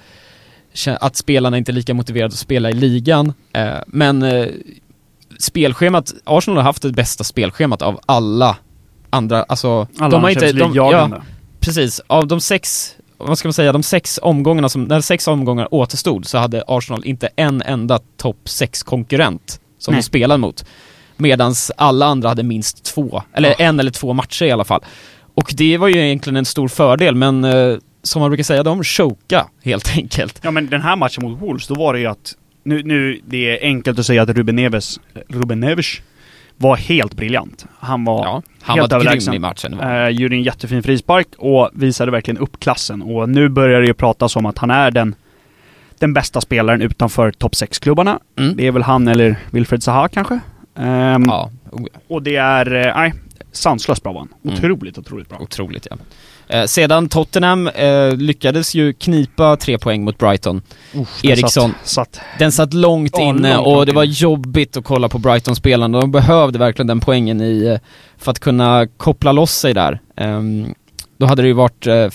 att 0.99 1.15
spelarna 1.15 1.57
inte 1.57 1.71
är 1.71 1.73
lika 1.73 1.93
motiverade 1.93 2.33
att 2.33 2.39
spela 2.39 2.69
i 2.69 2.73
ligan. 2.73 3.33
Eh, 3.53 3.69
men 3.87 4.23
eh, 4.23 4.47
spelschemat, 5.39 6.13
Arsenal 6.23 6.57
har 6.57 6.63
haft 6.63 6.81
det 6.81 6.91
bästa 6.91 7.23
spelschemat 7.23 7.81
av 7.81 7.99
alla 8.05 8.57
andra, 9.09 9.43
alltså 9.43 9.87
alla 9.97 10.09
de 10.09 10.23
har 10.23 10.29
inte, 10.29 10.51
de, 10.51 10.73
ja, 10.75 11.21
precis, 11.59 12.01
av 12.07 12.27
de 12.27 12.41
sex 12.41 12.93
vad 13.17 13.37
ska 13.37 13.47
man 13.47 13.53
säga, 13.53 13.71
de 13.71 13.83
sex 13.83 14.19
omgångarna 14.21 14.69
som, 14.69 14.83
när 14.83 15.01
sex 15.01 15.27
omgångar 15.27 15.73
återstod 15.73 16.25
så 16.27 16.37
hade 16.37 16.63
Arsenal 16.67 17.05
inte 17.05 17.29
en 17.35 17.61
enda 17.61 17.99
topp 18.17 18.37
6-konkurrent 18.45 19.59
som 19.79 19.91
Nej. 19.91 20.01
de 20.01 20.03
spelade 20.03 20.37
mot. 20.37 20.65
Medans 21.17 21.71
alla 21.77 22.05
andra 22.05 22.29
hade 22.29 22.43
minst 22.43 22.83
två, 22.83 23.23
eller 23.33 23.49
ja. 23.49 23.55
en 23.55 23.79
eller 23.79 23.91
två 23.91 24.13
matcher 24.13 24.45
i 24.45 24.51
alla 24.51 24.65
fall. 24.65 24.81
Och 25.33 25.53
det 25.57 25.77
var 25.77 25.87
ju 25.87 26.05
egentligen 26.05 26.37
en 26.37 26.45
stor 26.45 26.67
fördel, 26.67 27.15
men 27.15 27.43
eh, 27.43 27.77
som 28.03 28.19
man 28.19 28.29
brukar 28.29 28.43
säga, 28.43 28.63
de 28.63 28.83
choka 28.83 29.47
helt 29.63 29.97
enkelt. 29.97 30.39
Ja 30.43 30.51
men 30.51 30.67
den 30.67 30.81
här 30.81 30.95
matchen 30.95 31.23
mot 31.23 31.41
Wolves, 31.41 31.67
då 31.67 31.75
var 31.75 31.93
det 31.93 31.99
ju 31.99 32.05
att, 32.05 32.33
nu, 32.63 32.83
nu, 32.83 33.21
det 33.25 33.57
är 33.57 33.65
enkelt 33.65 33.99
att 33.99 34.05
säga 34.05 34.21
att 34.21 34.29
Ruben 34.29 34.55
Neves, 34.55 34.99
Ruben 35.29 35.59
Neves 35.59 36.01
var 36.57 36.75
helt 36.75 37.13
briljant. 37.13 37.65
Han 37.79 38.05
var 38.05 38.25
ja, 38.25 38.41
han 38.61 38.79
helt 38.79 38.91
var 38.91 39.03
grym 39.03 39.33
i 39.33 39.39
matchen. 39.39 39.79
Uh, 39.79 40.09
gjorde 40.09 40.35
en 40.35 40.43
jättefin 40.43 40.83
frispark 40.83 41.27
och 41.37 41.69
visade 41.73 42.11
verkligen 42.11 42.37
upp 42.37 42.59
klassen. 42.59 43.01
Och 43.01 43.29
nu 43.29 43.49
börjar 43.49 43.81
det 43.81 43.87
ju 43.87 43.93
pratas 43.93 44.35
om 44.35 44.45
att 44.45 44.57
han 44.57 44.71
är 44.71 44.91
den, 44.91 45.15
den 45.99 46.13
bästa 46.13 46.41
spelaren 46.41 46.81
utanför 46.81 47.31
topp 47.31 47.53
6-klubbarna. 47.53 48.19
Mm. 48.37 48.57
Det 48.57 48.67
är 48.67 48.71
väl 48.71 48.83
han 48.83 49.07
eller 49.07 49.39
Wilfred 49.51 49.83
Zaha 49.83 50.07
kanske? 50.07 50.39
Um, 50.77 51.25
ja. 51.27 51.51
Och 52.07 52.23
det 52.23 52.35
är, 52.35 52.87
eh, 52.87 52.95
nej, 52.95 53.13
sanslöst 53.51 54.03
bra 54.03 54.13
var 54.13 54.19
han. 54.19 54.33
Mm. 54.43 54.55
Otroligt, 54.55 54.97
mm. 54.97 55.05
otroligt 55.05 55.29
bra. 55.29 55.37
Otroligt 55.39 55.87
ja. 55.89 55.97
Eh, 56.49 56.65
sedan 56.65 57.09
Tottenham 57.09 57.67
eh, 57.67 58.15
lyckades 58.15 58.75
ju 58.75 58.93
knipa 58.93 59.55
tre 59.57 59.77
poäng 59.77 60.03
mot 60.03 60.17
Brighton. 60.17 60.61
Uff, 60.93 61.25
Eriksson, 61.25 61.73
satt, 61.83 62.15
satt. 62.15 62.21
den 62.39 62.51
satt 62.51 62.73
långt 62.73 63.11
ja, 63.13 63.23
inne 63.23 63.55
långt 63.55 63.67
och 63.67 63.85
det 63.85 63.91
var 63.91 64.03
jobbigt 64.03 64.77
att 64.77 64.83
kolla 64.83 65.09
på 65.09 65.19
Brighton-spelarna. 65.19 66.01
De 66.01 66.11
behövde 66.11 66.59
verkligen 66.59 66.87
den 66.87 66.99
poängen 66.99 67.41
i, 67.41 67.65
eh, 67.65 67.79
för 68.17 68.31
att 68.31 68.39
kunna 68.39 68.87
koppla 68.97 69.31
loss 69.31 69.51
sig 69.51 69.73
där. 69.73 69.99
Um, 70.15 70.73
då 71.17 71.25
hade 71.25 71.41
det 71.41 71.47
ju 71.47 71.53
varit, 71.53 71.87
uh, 71.87 72.09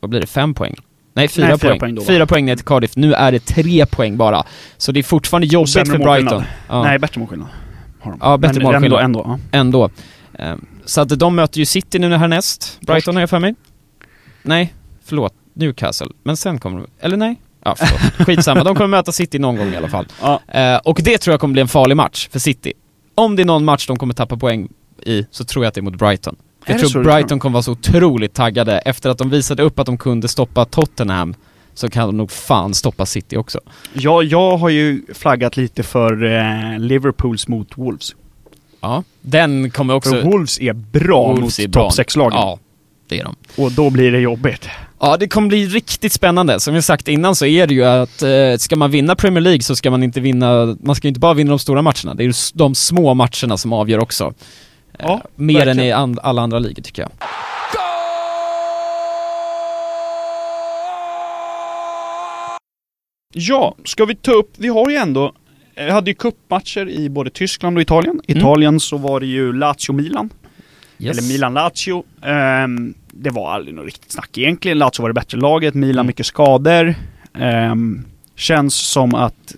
vad 0.00 0.10
blir 0.10 0.20
det, 0.20 0.26
fem 0.26 0.54
poäng? 0.54 0.74
Nej, 1.14 1.28
fyra 1.28 1.46
Nej, 1.48 1.58
poäng. 1.58 1.78
poäng 1.78 1.94
då, 1.94 2.02
fyra 2.02 2.26
poäng 2.26 2.44
ner 2.44 2.56
till 2.56 2.64
Cardiff. 2.64 2.96
Nu 2.96 3.14
är 3.14 3.32
det 3.32 3.38
tre 3.38 3.86
poäng 3.86 4.16
bara. 4.16 4.44
Så 4.76 4.92
det 4.92 5.00
är 5.00 5.02
fortfarande 5.02 5.46
jobbigt 5.46 5.72
för 5.72 5.98
Brighton. 5.98 6.42
Ja. 6.68 6.82
Nej, 6.82 6.98
bättre 6.98 7.18
målskillnad. 7.18 7.48
Ja, 8.20 8.36
bättre 8.36 8.54
Men 8.54 8.62
målskillnad. 8.62 9.04
Ändå, 9.04 9.20
ändå. 9.22 9.38
Ja. 9.52 9.58
ändå. 9.58 9.90
Um, 10.38 10.66
så 10.84 11.00
att 11.00 11.18
de 11.18 11.36
möter 11.36 11.58
ju 11.58 11.66
City 11.66 11.98
nu 11.98 12.16
härnäst. 12.16 12.78
Brighton 12.80 13.14
har 13.16 13.22
jag 13.22 13.30
för 13.30 13.38
mig. 13.38 13.54
Nej, 14.42 14.74
förlåt. 15.04 15.34
Newcastle. 15.54 16.08
Men 16.22 16.36
sen 16.36 16.58
kommer 16.58 16.78
de... 16.78 16.86
Eller 17.00 17.16
nej? 17.16 17.36
Ja, 17.64 17.74
förlåt. 17.78 18.12
Skitsamma. 18.26 18.64
De 18.64 18.74
kommer 18.74 18.88
möta 18.88 19.12
City 19.12 19.38
någon 19.38 19.56
gång 19.56 19.72
i 19.72 19.76
alla 19.76 19.88
fall. 19.88 20.06
Ja. 20.20 20.40
Eh, 20.48 20.76
och 20.76 21.00
det 21.04 21.18
tror 21.18 21.32
jag 21.32 21.40
kommer 21.40 21.52
bli 21.52 21.62
en 21.62 21.68
farlig 21.68 21.96
match 21.96 22.28
för 22.32 22.38
City. 22.38 22.72
Om 23.14 23.36
det 23.36 23.42
är 23.42 23.46
någon 23.46 23.64
match 23.64 23.86
de 23.86 23.96
kommer 23.96 24.14
tappa 24.14 24.36
poäng 24.36 24.68
i, 25.02 25.26
så 25.30 25.44
tror 25.44 25.64
jag 25.64 25.68
att 25.68 25.74
det 25.74 25.80
är 25.80 25.82
mot 25.82 25.96
Brighton. 25.96 26.36
Jag 26.66 26.78
tror 26.78 27.04
Brighton 27.04 27.38
kommer 27.38 27.52
vara 27.52 27.62
så 27.62 27.72
otroligt 27.72 28.34
taggade. 28.34 28.78
Efter 28.78 29.10
att 29.10 29.18
de 29.18 29.30
visade 29.30 29.62
upp 29.62 29.78
att 29.78 29.86
de 29.86 29.98
kunde 29.98 30.28
stoppa 30.28 30.64
Tottenham 30.64 31.34
så 31.74 31.90
kan 31.90 32.06
de 32.06 32.16
nog 32.16 32.30
fan 32.30 32.74
stoppa 32.74 33.06
City 33.06 33.36
också. 33.36 33.60
Ja, 33.92 34.22
jag 34.22 34.56
har 34.56 34.68
ju 34.68 35.02
flaggat 35.14 35.56
lite 35.56 35.82
för 35.82 36.24
eh, 36.24 36.78
Liverpools 36.78 37.48
mot 37.48 37.78
Wolves. 37.78 38.14
Ja, 38.80 39.04
den 39.20 39.70
kommer 39.70 39.94
också... 39.94 40.10
För 40.10 40.22
Wolves 40.22 40.60
är 40.60 40.72
bra 40.72 41.28
Wolves 41.28 41.58
mot 41.58 41.72
topp 41.72 41.92
6-lagen. 41.92 42.38
Ja, 42.38 42.58
det 43.08 43.20
är 43.20 43.24
de. 43.24 43.36
Och 43.56 43.72
då 43.72 43.90
blir 43.90 44.12
det 44.12 44.20
jobbigt. 44.20 44.68
Ja, 45.00 45.16
det 45.16 45.28
kommer 45.28 45.48
bli 45.48 45.66
riktigt 45.66 46.12
spännande. 46.12 46.60
Som 46.60 46.74
jag 46.74 46.84
sagt 46.84 47.08
innan 47.08 47.36
så 47.36 47.46
är 47.46 47.66
det 47.66 47.74
ju 47.74 47.84
att 47.84 48.22
eh, 48.22 48.56
ska 48.58 48.76
man 48.76 48.90
vinna 48.90 49.16
Premier 49.16 49.40
League 49.40 49.62
så 49.62 49.76
ska 49.76 49.90
man 49.90 50.02
inte 50.02 50.20
vinna, 50.20 50.76
man 50.80 50.96
ska 50.96 51.08
inte 51.08 51.20
bara 51.20 51.34
vinna 51.34 51.50
de 51.50 51.58
stora 51.58 51.82
matcherna. 51.82 52.14
Det 52.14 52.22
är 52.22 52.26
ju 52.26 52.32
de 52.54 52.74
små 52.74 53.14
matcherna 53.14 53.56
som 53.56 53.72
avgör 53.72 53.98
också. 53.98 54.34
Eh, 54.98 55.04
ja, 55.08 55.22
mer 55.36 55.54
verkligen. 55.54 55.78
än 55.78 55.84
i 55.84 55.92
and, 55.92 56.18
alla 56.22 56.42
andra 56.42 56.58
ligor 56.58 56.82
tycker 56.82 57.02
jag. 57.02 57.10
Ja, 63.32 63.74
ska 63.84 64.04
vi 64.04 64.14
ta 64.14 64.32
upp, 64.32 64.50
vi 64.56 64.68
har 64.68 64.90
ju 64.90 64.96
ändå, 64.96 65.32
vi 65.74 65.90
hade 65.90 66.10
ju 66.10 66.14
cupmatcher 66.14 66.88
i 66.88 67.08
både 67.08 67.30
Tyskland 67.30 67.76
och 67.76 67.82
Italien. 67.82 68.20
Mm. 68.28 68.38
Italien 68.38 68.80
så 68.80 68.96
var 68.96 69.20
det 69.20 69.26
ju 69.26 69.52
Lazio-Milan. 69.52 70.30
Yes. 70.98 71.18
Eller 71.18 71.28
Milan-Lazio. 71.28 72.04
Um, 72.64 72.94
det 73.10 73.30
var 73.30 73.52
aldrig 73.52 73.74
något 73.74 73.84
riktigt 73.84 74.12
snack 74.12 74.38
egentligen. 74.38 74.78
Lazio 74.78 75.02
var 75.02 75.08
det 75.08 75.14
bättre 75.14 75.38
laget, 75.38 75.74
Milan 75.74 76.00
mm. 76.00 76.06
mycket 76.06 76.26
skador. 76.26 76.94
Um, 77.34 78.04
känns 78.36 78.74
som 78.74 79.14
att 79.14 79.54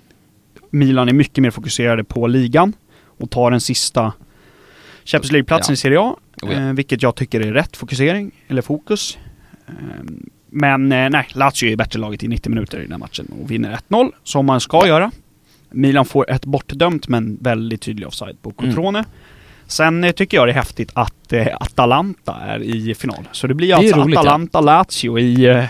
Milan 0.70 1.08
är 1.08 1.12
mycket 1.12 1.42
mer 1.42 1.50
fokuserade 1.50 2.04
på 2.04 2.26
ligan 2.26 2.72
och 3.18 3.30
tar 3.30 3.50
den 3.50 3.60
sista 3.60 4.12
Champions 5.04 5.32
League-platsen 5.32 5.72
ja. 5.72 5.74
i 5.74 5.76
Serie 5.76 6.00
A. 6.00 6.16
Oh, 6.42 6.52
ja. 6.52 6.58
uh, 6.58 6.72
vilket 6.72 7.02
jag 7.02 7.14
tycker 7.14 7.40
är 7.40 7.52
rätt 7.52 7.76
fokusering, 7.76 8.30
eller 8.48 8.62
fokus. 8.62 9.18
Um, 9.66 10.30
men 10.54 10.92
uh, 10.92 11.10
nej, 11.10 11.26
Lazio 11.32 11.72
är 11.72 11.76
bättre 11.76 12.00
laget 12.00 12.22
i 12.22 12.28
90 12.28 12.50
minuter 12.50 12.78
i 12.78 12.82
den 12.82 12.92
här 12.92 12.98
matchen 12.98 13.26
och 13.40 13.50
vinner 13.50 13.78
1-0, 13.88 14.10
som 14.24 14.46
man 14.46 14.60
ska 14.60 14.86
göra. 14.86 15.10
Milan 15.70 16.04
får 16.04 16.30
ett 16.30 16.44
bortdömt 16.44 17.08
men 17.08 17.38
väldigt 17.40 17.82
tydlig 17.82 18.08
offside 18.08 18.42
på 18.42 18.50
Cotrone. 18.50 18.98
Mm. 18.98 19.10
Sen 19.66 20.04
eh, 20.04 20.12
tycker 20.12 20.36
jag 20.36 20.48
det 20.48 20.52
är 20.52 20.54
häftigt 20.54 20.90
att 20.94 21.32
eh, 21.32 21.46
Atalanta 21.60 22.34
är 22.34 22.62
i 22.62 22.94
final. 22.94 23.28
Så 23.32 23.46
det 23.46 23.54
blir 23.54 23.68
det 23.68 23.72
alltså 23.72 23.96
Atalanta-Lazio 23.96 25.18
i 25.18 25.44
eh, 25.44 25.64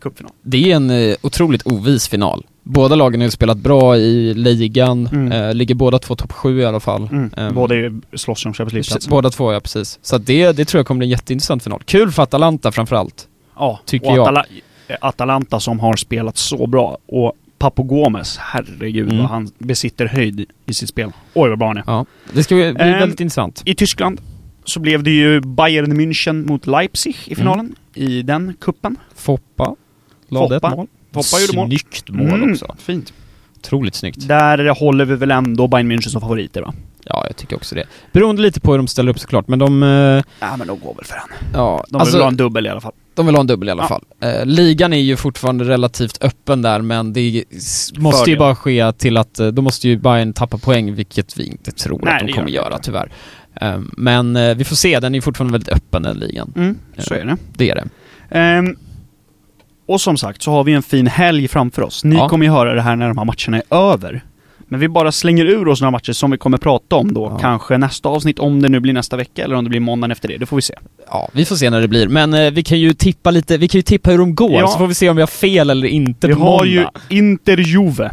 cupfinal. 0.00 0.32
Det 0.42 0.72
är 0.72 0.76
en 0.76 0.90
eh, 0.90 1.16
otroligt 1.22 1.66
ovis 1.66 2.08
final. 2.08 2.46
Båda 2.62 2.94
lagen 2.94 3.20
har 3.20 3.24
ju 3.26 3.30
spelat 3.30 3.58
bra 3.58 3.96
i 3.96 4.34
ligan, 4.34 5.08
mm. 5.12 5.32
eh, 5.32 5.54
ligger 5.54 5.74
båda 5.74 5.98
två 5.98 6.14
topp 6.14 6.32
sju 6.32 6.60
i 6.60 6.64
alla 6.64 6.80
fall. 6.80 7.08
Mm. 7.12 7.30
Um, 7.36 7.54
båda 7.54 7.74
slåss 8.14 8.46
om 8.46 8.54
Champions 8.54 8.72
League-platsen. 8.72 9.10
Båda 9.10 9.30
två, 9.30 9.52
ja 9.52 9.60
precis. 9.60 9.98
Så 10.02 10.18
det, 10.18 10.52
det 10.52 10.64
tror 10.64 10.78
jag 10.78 10.86
kommer 10.86 10.98
bli 10.98 11.06
en 11.06 11.10
jätteintressant 11.10 11.62
final. 11.62 11.82
Kul 11.84 12.12
för 12.12 12.22
Atalanta 12.22 12.72
framförallt. 12.72 13.28
Ja, 13.56 13.80
tycker 13.84 14.06
och 14.06 14.18
Atala 14.18 14.44
jag. 14.88 14.98
Atalanta 15.00 15.60
som 15.60 15.80
har 15.80 15.96
spelat 15.96 16.36
så 16.36 16.66
bra 16.66 16.98
och 17.06 17.32
Papo 17.58 17.82
Gomes, 17.82 18.36
herregud 18.38 19.04
Mm. 19.08 19.18
vad 19.18 19.26
han 19.30 19.48
besitter 19.58 20.06
höjd 20.06 20.46
i 20.66 20.74
sitt 20.74 20.88
spel. 20.88 21.12
Oj 21.34 21.48
vad 21.48 21.58
bra 21.58 21.68
han 21.68 21.76
är. 21.76 21.84
Ja, 21.86 22.06
det 22.32 22.44
ska 22.44 22.54
bli 22.54 22.64
Ehm, 22.64 22.74
väldigt 22.76 23.20
intressant. 23.20 23.62
I 23.64 23.74
Tyskland 23.74 24.20
så 24.64 24.80
blev 24.80 25.02
det 25.02 25.10
ju 25.10 25.40
Bayern 25.40 26.00
München 26.00 26.46
mot 26.46 26.66
Leipzig 26.66 27.16
i 27.26 27.34
finalen. 27.34 27.74
I 27.94 28.22
den 28.22 28.54
kuppen. 28.60 28.96
Foppa 29.14 29.74
lade 30.28 30.56
ett 30.56 30.62
Foppa. 30.62 30.76
mål. 30.76 30.86
Foppa 31.12 31.40
gjorde 31.40 31.56
mål. 31.56 31.68
Snyggt 31.68 32.10
mål 32.10 32.26
Mm, 32.32 32.52
också. 32.52 32.76
Fint. 32.78 33.12
Otroligt 33.56 33.94
snyggt. 33.94 34.28
Där 34.28 34.68
håller 34.80 35.04
vi 35.04 35.14
väl 35.16 35.30
ändå 35.30 35.66
Bayern 35.68 35.92
München 35.92 36.08
som 36.08 36.20
favoriter 36.20 36.62
va? 36.62 36.74
Ja, 37.04 37.24
jag 37.26 37.36
tycker 37.36 37.56
också 37.56 37.74
det. 37.74 37.84
Beroende 38.12 38.42
lite 38.42 38.60
på 38.60 38.70
hur 38.70 38.78
de 38.78 38.86
ställer 38.86 39.10
upp 39.10 39.18
såklart, 39.18 39.48
men 39.48 39.58
de... 39.58 39.82
eh, 39.82 39.88
Ja 40.40 40.56
men 40.56 40.66
de 40.66 40.80
går 40.80 40.94
väl 40.94 41.04
för 41.04 41.16
han. 41.16 41.28
Ja, 41.54 41.84
De 41.88 41.96
alltså, 42.00 42.16
vill 42.16 42.22
ha 42.22 42.28
en 42.30 42.36
dubbel 42.36 42.66
i 42.66 42.68
alla 42.68 42.80
fall. 42.80 42.92
de 43.14 43.26
vill 43.26 43.34
ha 43.34 43.40
en 43.40 43.46
dubbel 43.46 43.68
i 43.68 43.72
alla 43.72 43.82
Ja. 43.82 43.88
fall. 43.88 44.04
Eh, 44.20 44.46
ligan 44.46 44.92
är 44.92 44.98
ju 44.98 45.16
fortfarande 45.16 45.64
relativt 45.64 46.24
öppen 46.24 46.62
där, 46.62 46.80
men 46.82 47.12
det 47.12 47.44
måste 47.98 48.30
ju 48.30 48.36
Fördel. 48.36 48.38
bara 48.38 48.54
ske 48.56 48.92
till 48.92 49.16
att 49.16 49.38
eh, 49.40 49.46
då 49.46 49.62
måste 49.62 49.88
ju 49.88 49.96
Bayern 49.98 50.32
tappa 50.32 50.58
poäng, 50.58 50.94
vilket 50.94 51.38
vi 51.38 51.46
inte 51.46 51.72
tror 51.72 52.00
Nej, 52.04 52.14
att 52.20 52.26
de 52.26 52.32
kommer 52.32 52.48
göra 52.48 52.78
tyvärr. 52.78 53.12
Eh, 53.60 53.78
men 53.96 54.36
eh, 54.36 54.54
vi 54.56 54.64
får 54.64 54.76
se, 54.76 55.00
den 55.00 55.14
är 55.14 55.18
ju 55.18 55.22
fortfarande 55.22 55.52
väldigt 55.52 55.72
öppen 55.72 56.02
den 56.02 56.16
ligan. 56.18 56.52
Mm, 56.56 56.78
så 56.98 57.14
är 57.14 57.24
det. 57.24 57.36
Det 57.56 57.70
är 57.70 57.74
det. 57.74 57.88
Ehm, 58.38 58.76
och 59.88 60.00
som 60.00 60.16
sagt 60.16 60.42
så 60.42 60.50
har 60.50 60.64
vi 60.64 60.72
en 60.72 60.82
fin 60.82 61.06
helg 61.06 61.48
framför 61.48 61.82
oss. 61.82 62.04
Ni 62.04 62.16
Ja. 62.16 62.28
kommer 62.28 62.44
ju 62.46 62.52
höra 62.52 62.74
det 62.74 62.82
här 62.82 62.96
när 62.96 63.08
de 63.08 63.18
här 63.18 63.24
matcherna 63.24 63.62
är 63.70 63.92
över. 63.92 64.24
Men 64.68 64.80
vi 64.80 64.88
bara 64.88 65.12
slänger 65.12 65.44
ur 65.44 65.68
oss 65.68 65.80
några 65.80 65.90
matcher 65.90 66.12
som 66.12 66.30
vi 66.30 66.38
kommer 66.38 66.58
prata 66.58 66.96
om 66.96 67.14
då. 67.14 67.26
Ja. 67.26 67.38
Kanske 67.38 67.78
nästa 67.78 68.08
avsnitt, 68.08 68.38
om 68.38 68.62
det 68.62 68.68
nu 68.68 68.80
blir 68.80 68.92
nästa 68.92 69.16
vecka 69.16 69.44
eller 69.44 69.54
om 69.56 69.64
det 69.64 69.70
blir 69.70 69.80
måndagen 69.80 70.10
efter 70.10 70.28
det. 70.28 70.36
Det 70.38 70.46
får 70.46 70.56
vi 70.56 70.62
se. 70.62 70.74
Ja, 71.10 71.28
vi 71.32 71.44
får 71.44 71.56
se 71.56 71.70
när 71.70 71.80
det 71.80 71.88
blir. 71.88 72.08
Men 72.08 72.34
eh, 72.34 72.50
vi 72.50 72.62
kan 72.62 72.80
ju 72.80 72.92
tippa 72.94 73.30
lite, 73.30 73.56
vi 73.58 73.68
kan 73.68 73.78
ju 73.78 73.82
tippa 73.82 74.10
hur 74.10 74.18
de 74.18 74.34
går, 74.34 74.52
Ja. 74.60 74.66
så 74.68 74.78
får 74.78 74.86
vi 74.86 74.94
se 74.94 75.08
om 75.10 75.16
vi 75.16 75.22
har 75.22 75.26
fel 75.26 75.70
eller 75.70 75.86
inte 75.88 76.26
vi 76.26 76.34
på 76.34 76.40
har 76.40 76.50
måndag. 76.50 76.90
ju 77.10 77.18
Inter-Juve. 77.18 78.10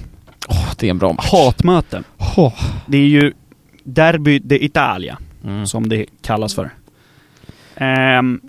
Åh, 0.50 0.70
det 0.78 0.86
är 0.86 0.90
en 0.90 0.98
bra 0.98 1.14
match. 1.14 1.32
Hatmöte. 1.32 2.04
Åh. 2.38 2.54
Det 2.88 2.98
är 2.98 3.08
ju 3.08 3.34
Derby 3.84 4.40
de 4.40 4.66
Italia, 4.66 5.18
Mm. 5.44 5.68
som 5.68 5.90
det 5.90 6.06
kallas 6.22 6.56
för. 6.56 6.70
Um, 8.20 8.42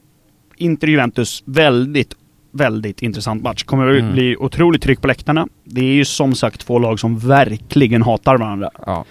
Inter-Juventus, 0.59 1.43
väldigt, 1.45 2.15
väldigt 2.53 3.03
intressant 3.03 3.43
match. 3.43 3.63
Kommer 3.63 3.89
att 3.89 4.01
Mm. 4.01 4.13
bli 4.13 4.37
otroligt 4.37 4.83
tryck 4.83 5.01
på 5.01 5.07
läktarna. 5.09 5.49
Det 5.65 5.81
är 5.81 5.95
ju 5.95 6.05
som 6.05 6.35
sagt 6.35 6.61
två 6.61 6.79
lag 6.79 7.01
som 7.01 7.19
verkligen 7.19 8.03
hatar 8.03 8.37
varandra. 8.39 8.71
Ja. 8.87 9.05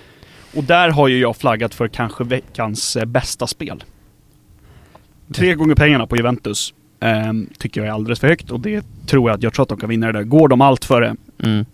Och 0.55 0.63
där 0.63 0.89
har 0.89 1.07
ju 1.07 1.19
jag 1.19 1.35
flaggat 1.37 1.73
för 1.73 1.87
kanske 1.87 2.23
veckans 2.23 2.95
eh, 2.95 3.05
bästa 3.05 3.47
spel. 3.47 3.83
Tre 5.33 5.55
gånger 5.55 5.75
pengarna 5.75 6.07
på 6.07 6.15
Juventus 6.17 6.73
ehm, 6.99 7.49
tycker 7.59 7.81
jag 7.81 7.87
är 7.87 7.91
alldeles 7.91 8.19
för 8.19 8.27
högt 8.27 8.51
och 8.51 8.59
det 8.59 8.85
tror 9.07 9.29
jag 9.29 9.35
att 9.37 9.43
jag 9.43 9.53
tror 9.53 9.63
att 9.63 9.69
de 9.69 9.77
kan 9.77 9.89
vinna 9.89 10.07
det 10.07 10.13
där. 10.13 10.23
Går 10.23 10.47
de 10.47 10.61
allt 10.61 10.85
för 10.85 11.01
det? 11.01 11.15
Mm. 11.43 11.65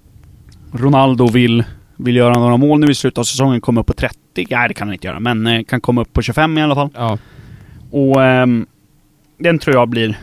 Ronaldo 0.71 1.27
vill, 1.27 1.63
vill 1.95 2.15
göra 2.15 2.33
några 2.39 2.57
mål 2.57 2.79
nu 2.79 2.87
i 2.87 2.95
slutet 2.95 3.17
av 3.17 3.23
säsongen, 3.23 3.61
komma 3.61 3.81
upp 3.81 3.87
på 3.87 3.93
30. 3.93 4.17
Nej, 4.49 4.67
det 4.67 4.73
kan 4.73 4.87
han 4.87 4.93
inte 4.93 5.07
göra, 5.07 5.19
men 5.19 5.47
eh, 5.47 5.63
kan 5.63 5.81
komma 5.81 6.01
upp 6.01 6.13
på 6.13 6.21
25 6.21 6.57
i 6.57 6.61
alla 6.61 6.75
fall. 6.75 6.89
Ja. 6.95 7.17
Och 7.91 8.23
ehm, 8.23 8.65
den 9.37 9.59
tror 9.59 9.75
jag 9.75 9.89
blir... 9.89 10.17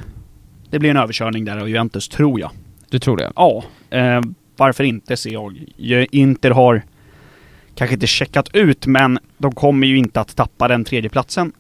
Det 0.75 0.79
blir 0.79 0.91
en 0.91 0.97
överkörning 0.97 1.45
där 1.45 1.59
av 1.59 1.69
Juventus, 1.69 2.09
tror 2.09 2.41
jag. 2.41 2.51
Du 2.91 2.99
tror 2.99 3.17
det? 3.17 3.33
Ja, 3.37 3.65
eh, 3.91 4.21
varför 4.57 4.85
inte 4.85 5.17
ser 5.17 5.31
jag. 5.31 5.65
Inter 6.11 6.51
har 6.51 6.83
kanske 7.75 7.95
inte 7.95 8.07
checkat 8.07 8.49
ut, 8.53 8.87
men 8.87 9.19
de 9.39 9.53
kommer 9.53 9.87
ju 9.87 9.99
inte 9.99 10.21
att 10.21 10.37
tappa 10.37 10.69
den 10.69 10.85
tredje 10.85 11.11
platsen 11.11 11.53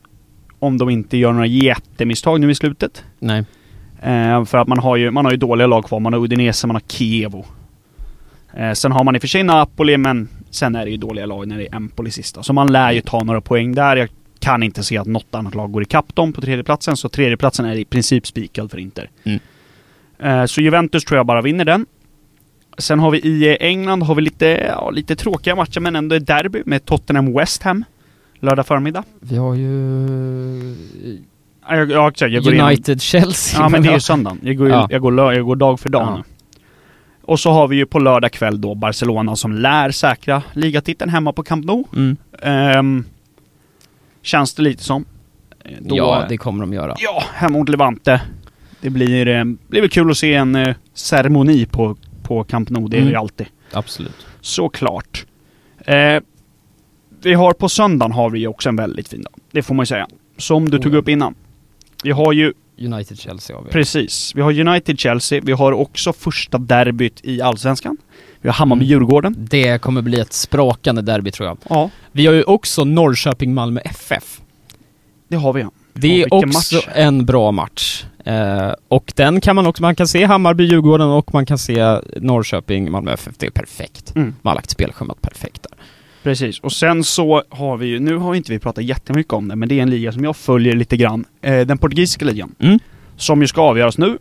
om 0.58 0.78
de 0.78 0.90
inte 0.90 1.16
gör 1.16 1.32
några 1.32 1.46
jättemisstag 1.46 2.40
nu 2.40 2.50
i 2.50 2.54
slutet. 2.54 3.04
Nej. 3.18 3.44
Eh, 4.02 4.44
för 4.44 4.58
att 4.58 4.68
man 4.68 4.78
har, 4.78 4.96
ju, 4.96 5.10
man 5.10 5.24
har 5.24 5.32
ju 5.32 5.38
dåliga 5.38 5.66
lag 5.66 5.84
kvar. 5.84 6.00
Man 6.00 6.12
har 6.12 6.20
Udinese, 6.20 6.66
man 6.66 6.76
har 6.76 6.82
Kievo. 6.88 7.44
Eh, 8.54 8.72
sen 8.72 8.92
har 8.92 9.04
man 9.04 9.14
i 9.14 9.18
och 9.18 9.22
för 9.22 9.28
sig 9.28 9.42
Napoli, 9.42 9.96
men 9.96 10.28
sen 10.50 10.74
är 10.74 10.84
det 10.84 10.90
ju 10.90 10.96
dåliga 10.96 11.26
lag 11.26 11.48
när 11.48 11.58
det 11.58 11.66
är 11.66 11.74
Empoli 11.74 12.10
sista. 12.10 12.42
Så 12.42 12.52
man 12.52 12.72
lär 12.72 12.92
ju 12.92 13.00
ta 13.00 13.24
några 13.24 13.40
poäng 13.40 13.74
där. 13.74 13.96
Jag 13.96 14.08
kan 14.44 14.62
inte 14.62 14.82
se 14.82 14.98
att 14.98 15.06
något 15.06 15.34
annat 15.34 15.54
lag 15.54 15.72
går 15.72 15.82
ikapp 15.82 16.14
dem 16.14 16.32
på 16.32 16.40
tredjeplatsen, 16.40 16.96
så 16.96 17.08
tredjeplatsen 17.08 17.66
är 17.66 17.76
i 17.76 17.84
princip 17.84 18.26
spikad 18.26 18.70
för 18.70 18.78
Inter. 18.78 19.10
Mm. 19.24 19.38
Eh, 20.18 20.44
så 20.46 20.60
Juventus 20.60 21.04
tror 21.04 21.16
jag 21.18 21.26
bara 21.26 21.42
vinner 21.42 21.64
den. 21.64 21.86
Sen 22.78 22.98
har 22.98 23.10
vi 23.10 23.18
i 23.18 23.48
eh, 23.50 23.56
England 23.60 24.02
har 24.02 24.14
vi 24.14 24.22
lite, 24.22 24.46
ja, 24.46 24.90
lite 24.90 25.16
tråkiga 25.16 25.56
matcher, 25.56 25.80
men 25.80 25.96
ändå 25.96 26.14
ett 26.16 26.26
derby 26.26 26.62
med 26.66 26.84
Tottenham 26.84 27.32
West 27.34 27.62
Ham. 27.62 27.84
Lördag 28.40 28.66
förmiddag. 28.66 29.04
Vi 29.20 29.36
har 29.36 29.54
ju... 29.54 30.74
Ja, 31.68 31.76
jag, 31.76 31.90
jag, 31.90 32.12
jag 32.30 32.44
går 32.44 32.52
igenom- 32.52 32.70
United-Chelsea. 32.70 33.60
Ja 33.62 33.68
men 33.68 33.82
det 33.82 33.88
är 33.88 33.92
ju 33.94 34.00
söndagen. 34.10 34.38
Jag 34.42 34.56
går, 34.56 34.68
Ja. 34.68 34.88
jag 34.90 35.00
går, 35.02 35.12
lö- 35.12 35.32
jag 35.34 35.44
går 35.46 35.56
dag 35.56 35.80
för 35.80 35.88
dag 35.88 36.02
Ja. 36.02 36.16
nu. 36.16 36.22
Och 37.22 37.40
så 37.40 37.50
har 37.50 37.68
vi 37.68 37.76
ju 37.76 37.86
på 37.86 37.98
lördag 37.98 38.32
kväll 38.32 38.60
då 38.60 38.74
Barcelona 38.74 39.36
som 39.36 39.52
lär 39.52 39.90
säkra 39.90 40.42
ligatiteln 40.52 41.10
hemma 41.10 41.32
på 41.32 41.42
Camp 41.42 41.64
Nou. 41.64 41.84
Mm. 41.96 42.16
Ehm, 42.42 43.04
känns 44.24 44.54
det 44.54 44.62
lite 44.62 44.82
som. 44.84 45.04
Eh, 45.64 45.70
Då, 45.80 45.96
Ja, 45.96 46.26
det 46.28 46.36
kommer 46.36 46.60
de 46.60 46.72
göra. 46.72 46.94
ja, 46.98 47.22
hemma 47.34 47.58
mot 47.58 47.68
Levante. 47.68 48.22
Det 48.80 48.90
blir, 48.90 49.28
eh, 49.28 49.44
blir 49.44 49.80
väl 49.80 49.90
kul 49.90 50.10
att 50.10 50.16
se 50.16 50.34
en 50.34 50.54
eh, 50.54 50.74
ceremoni 50.94 51.66
på, 51.66 51.96
på 52.22 52.44
Camp 52.44 52.70
Nou. 52.70 52.88
Det 52.88 52.96
är 52.96 53.00
det 53.00 53.06
Mm. 53.08 53.20
alltid. 53.20 53.46
Absolut. 53.72 54.26
Såklart. 54.40 55.26
Eh, 55.86 56.20
vi 57.22 57.34
har 57.34 57.52
på 57.52 57.68
söndagen 57.68 58.12
har 58.12 58.30
vi 58.30 58.46
också 58.46 58.68
en 58.68 58.76
väldigt 58.76 59.08
fin 59.08 59.22
dag. 59.22 59.32
Det 59.50 59.62
får 59.62 59.74
man 59.74 59.82
ju 59.82 59.86
säga. 59.86 60.08
Som 60.38 60.70
du 60.70 60.76
Oh, 60.76 60.82
tog 60.82 60.94
ja. 60.94 60.98
upp 60.98 61.08
innan. 61.08 61.34
Vi 62.04 62.10
har 62.10 62.32
ju 62.32 62.52
United-Chelsea 62.78 63.56
har 63.56 63.62
vi. 63.64 63.70
Precis. 63.70 64.32
Vi 64.34 64.40
har 64.42 64.52
United-Chelsea, 64.52 65.40
vi 65.44 65.52
har 65.52 65.72
också 65.72 66.12
första 66.12 66.58
derbyt 66.58 67.20
i 67.24 67.42
Allsvenskan. 67.42 67.96
Vi 68.40 68.48
har 68.48 68.54
Hammarby-Djurgården. 68.54 69.34
Det 69.38 69.78
kommer 69.80 70.02
bli 70.02 70.20
ett 70.20 70.32
sprakande 70.32 71.02
derby 71.02 71.30
tror 71.30 71.48
jag. 71.48 71.58
Ja, 71.68 71.90
Vi 72.12 72.26
har 72.26 72.34
ju 72.34 72.42
också 72.42 72.84
Norrköping-Malmö 72.84 73.80
FF. 73.84 74.40
det 75.28 75.36
har 75.36 75.52
vi 75.52 75.60
ja. 75.60 75.70
Det 75.96 76.22
är 76.22 76.34
också 76.34 76.76
match. 76.76 76.88
en 76.94 77.26
bra 77.26 77.52
match. 77.52 78.04
Eh, 78.24 78.72
och 78.88 79.12
den 79.16 79.40
kan 79.40 79.56
man 79.56 79.66
också, 79.66 79.82
man 79.82 79.94
kan 79.96 80.08
se 80.08 80.26
Hammarby-Djurgården 80.26 81.10
och 81.10 81.34
man 81.34 81.46
kan 81.46 81.58
se 81.58 82.00
Norrköping-Malmö 82.16 83.12
FF. 83.12 83.34
Det 83.38 83.46
är 83.46 83.50
perfekt. 83.50 84.14
Mm, 84.16 84.34
Man 84.42 84.50
har 84.50 84.54
lagt 84.54 84.70
spelschemat 84.70 85.22
perfekt 85.22 85.62
där. 85.62 85.78
Precis. 86.24 86.60
Och 86.60 86.72
sen 86.72 87.04
så 87.04 87.42
har 87.48 87.76
vi 87.76 87.86
ju, 87.86 88.00
nu 88.00 88.16
har 88.16 88.34
inte 88.34 88.52
vi 88.52 88.58
pratat 88.58 88.84
jättemycket 88.84 89.32
om 89.32 89.48
det, 89.48 89.56
men 89.56 89.68
det 89.68 89.78
är 89.78 89.82
en 89.82 89.90
liga 89.90 90.12
som 90.12 90.24
jag 90.24 90.36
följer 90.36 90.76
lite 90.76 90.96
grann. 90.96 91.24
Eh, 91.42 91.60
den 91.66 91.78
portugisiska 91.78 92.24
ligan. 92.24 92.54
Mm. 92.58 92.78
Som 93.16 93.40
ju 93.40 93.46
ska 93.46 93.60
avgöras 93.62 93.98
nu. 93.98 94.18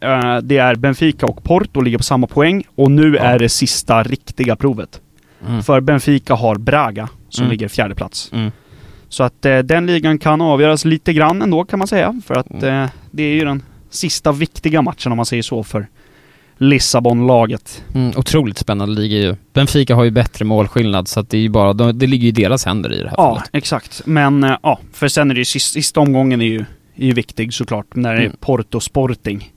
Eh, 0.00 0.36
det 0.42 0.58
är 0.58 0.74
Benfica 0.74 1.26
och 1.26 1.44
Porto 1.44 1.80
ligger 1.80 1.98
på 1.98 2.04
samma 2.04 2.26
poäng. 2.26 2.64
Och 2.74 2.90
nu 2.90 3.14
Ja. 3.16 3.22
är 3.22 3.38
det 3.38 3.48
sista 3.48 4.02
riktiga 4.02 4.56
provet. 4.56 5.00
Mm. 5.48 5.62
För 5.62 5.80
Benfica 5.80 6.34
har 6.34 6.56
Braga, 6.56 7.08
som 7.28 7.42
Mm. 7.42 7.50
ligger 7.50 7.68
fjärde 7.68 7.94
plats. 7.94 8.30
Mm. 8.32 8.50
Så 9.08 9.22
att 9.22 9.44
eh, 9.46 9.58
den 9.58 9.86
ligan 9.86 10.18
kan 10.18 10.40
avgöras 10.40 10.84
lite 10.84 11.12
grann 11.12 11.42
ändå 11.42 11.64
kan 11.64 11.78
man 11.78 11.88
säga. 11.88 12.20
För 12.26 12.34
att 12.34 12.50
Mm. 12.62 12.82
eh, 12.84 12.90
det 13.10 13.22
är 13.22 13.34
ju 13.34 13.44
den 13.44 13.62
sista 13.90 14.32
viktiga 14.32 14.82
matchen 14.82 15.12
om 15.12 15.16
man 15.16 15.26
säger 15.26 15.42
så 15.42 15.62
för 15.64 15.86
Lissabon-laget. 16.62 17.84
Mm, 17.94 18.12
otroligt 18.16 18.58
spännande 18.58 18.94
liga 19.00 19.16
ju. 19.18 19.36
Benfica 19.52 19.94
har 19.94 20.04
ju 20.04 20.10
bättre 20.10 20.44
målskillnad 20.44 21.08
så 21.08 21.20
att 21.20 21.30
det 21.30 21.36
är 21.36 21.40
ju 21.40 21.48
bara, 21.48 21.72
de, 21.72 21.98
det 21.98 22.06
ligger 22.06 22.22
ju 22.22 22.28
i 22.28 22.32
deras 22.32 22.64
händer 22.64 22.92
i 22.92 22.98
det 22.98 23.08
här 23.08 23.14
Ja, 23.18 23.34
fallet. 23.34 23.50
exakt. 23.52 24.02
Men 24.06 24.44
eh, 24.44 24.56
ja, 24.62 24.78
för 24.92 25.08
sen 25.08 25.30
är 25.30 25.34
det 25.34 25.38
ju 25.40 25.44
sista, 25.44 26.00
omgången 26.00 26.40
är 26.40 26.46
ju, 26.46 26.58
är 26.96 27.06
ju 27.06 27.12
viktig 27.12 27.54
såklart. 27.54 27.86
När 27.94 28.14
det 28.14 28.20
är 28.20 28.24
Mm. 28.24 28.36
Porto 28.40 28.80
Sporting. 28.80 29.52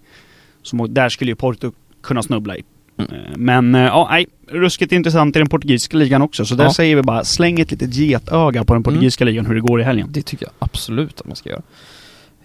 Som, 0.63 0.93
där 0.93 1.09
skulle 1.09 1.31
ju 1.31 1.35
Porto 1.35 1.71
kunna 2.03 2.23
snubbla 2.23 2.55
i. 2.57 2.63
Mm. 2.97 3.11
Eh, 3.11 3.17
Men 3.37 3.75
eh, 3.75 3.81
ja, 3.81 4.07
nej, 4.11 4.27
ruskigt 4.51 4.91
intressant 4.91 5.35
i 5.35 5.39
den 5.39 5.49
portugisiska 5.49 5.97
ligan 5.97 6.21
också. 6.21 6.45
Så 6.45 6.55
där 6.55 6.63
Ja. 6.63 6.73
säger 6.73 6.95
vi 6.95 7.01
bara, 7.01 7.23
släng 7.23 7.59
ett 7.59 7.71
litet 7.71 7.95
getöga 7.95 8.63
på 8.63 8.73
den 8.73 8.83
portugisiska 8.83 9.25
ligan 9.25 9.45
hur 9.45 9.55
det 9.55 9.61
går 9.61 9.81
i 9.81 9.83
helgen. 9.83 10.07
Det 10.11 10.21
tycker 10.21 10.45
jag 10.45 10.53
absolut 10.59 11.19
att 11.21 11.27
man 11.27 11.35
ska 11.35 11.49
göra. 11.49 11.61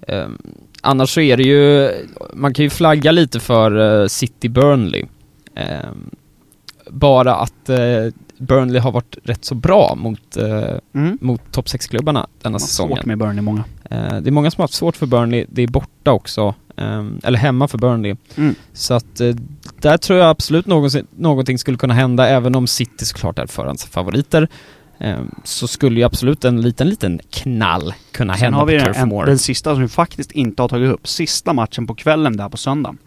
Ehm, 0.09 0.39
annars 0.81 1.15
så 1.15 1.21
är 1.21 1.37
det 1.37 1.43
ju, 1.43 1.91
man 2.35 2.55
kan 2.55 2.63
ju 2.63 2.71
flagga 2.71 3.13
lite 3.13 3.41
för 3.41 4.01
eh, 4.03 4.07
City 4.07 4.49
Burnley. 4.49 5.05
Ehm, 5.55 6.11
bara 6.91 7.35
att 7.35 7.69
eh, 7.69 7.79
Burnley 8.39 8.81
har 8.81 8.93
varit 8.93 9.17
rätt 9.25 9.45
så 9.45 9.55
bra 9.55 9.95
mot, 9.97 10.37
eh, 10.37 10.75
Mm. 10.95 11.19
mot 11.21 11.53
topp 11.53 11.67
6-klubbarna 11.67 12.21
denna 12.43 12.51
Man 12.51 12.53
har 12.53 12.59
säsongen. 12.59 12.97
svårt 12.97 13.05
med 13.07 13.19
Burnley 13.19 13.41
många. 13.43 13.65
Eh, 13.91 14.17
det 14.21 14.29
är 14.29 14.31
många 14.31 14.51
som 14.51 14.61
har 14.61 14.65
haft 14.65 14.75
svårt 14.75 14.97
för 14.97 15.07
Burnley, 15.07 15.47
det 15.49 15.63
är 15.63 15.67
borta 15.69 16.13
också. 16.13 16.55
ehm, 16.77 17.21
eller 17.25 17.39
hemma 17.39 17.69
för 17.69 17.79
Burnley. 17.79 18.17
Mm. 18.37 18.55
Så 18.73 18.95
att 18.95 19.21
eh, 19.21 19.35
där 19.81 19.97
tror 19.97 20.19
jag 20.19 20.29
absolut 20.31 20.67
någonsin, 20.67 21.07
någonting 21.17 21.59
skulle 21.59 21.77
kunna 21.79 21.95
hända, 21.95 22.29
även 22.29 22.55
om 22.55 22.67
City 22.67 23.05
såklart 23.07 23.39
är 23.39 23.47
förhandsfavoriter. 23.47 24.43
ehm, 24.43 24.49
så 25.45 25.67
skulle 25.69 26.01
ju 26.01 26.07
absolut 26.07 26.45
en 26.45 26.61
liten, 26.61 26.89
liten 26.89 27.21
knall 27.31 27.95
kunna 28.13 28.35
Sen 28.35 28.43
hända 28.43 28.59
har 28.59 28.67
vi 28.67 28.73
på 28.79 28.85
den, 28.85 28.87
Turf 28.95 29.03
en, 29.03 29.09
Moor. 29.09 29.27
den 29.27 29.39
sista 29.39 29.73
som 29.75 29.83
vi 29.83 29.89
faktiskt 29.89 30.33
inte 30.33 30.63
har 30.63 30.69
tagit 30.69 30.91
upp. 30.93 31.09
Sista 31.09 31.53
matchen 31.53 31.87
på 31.87 31.95
kvällen 31.95 32.37
där 32.37 32.49
på 32.49 32.57
söndagen. 32.57 32.99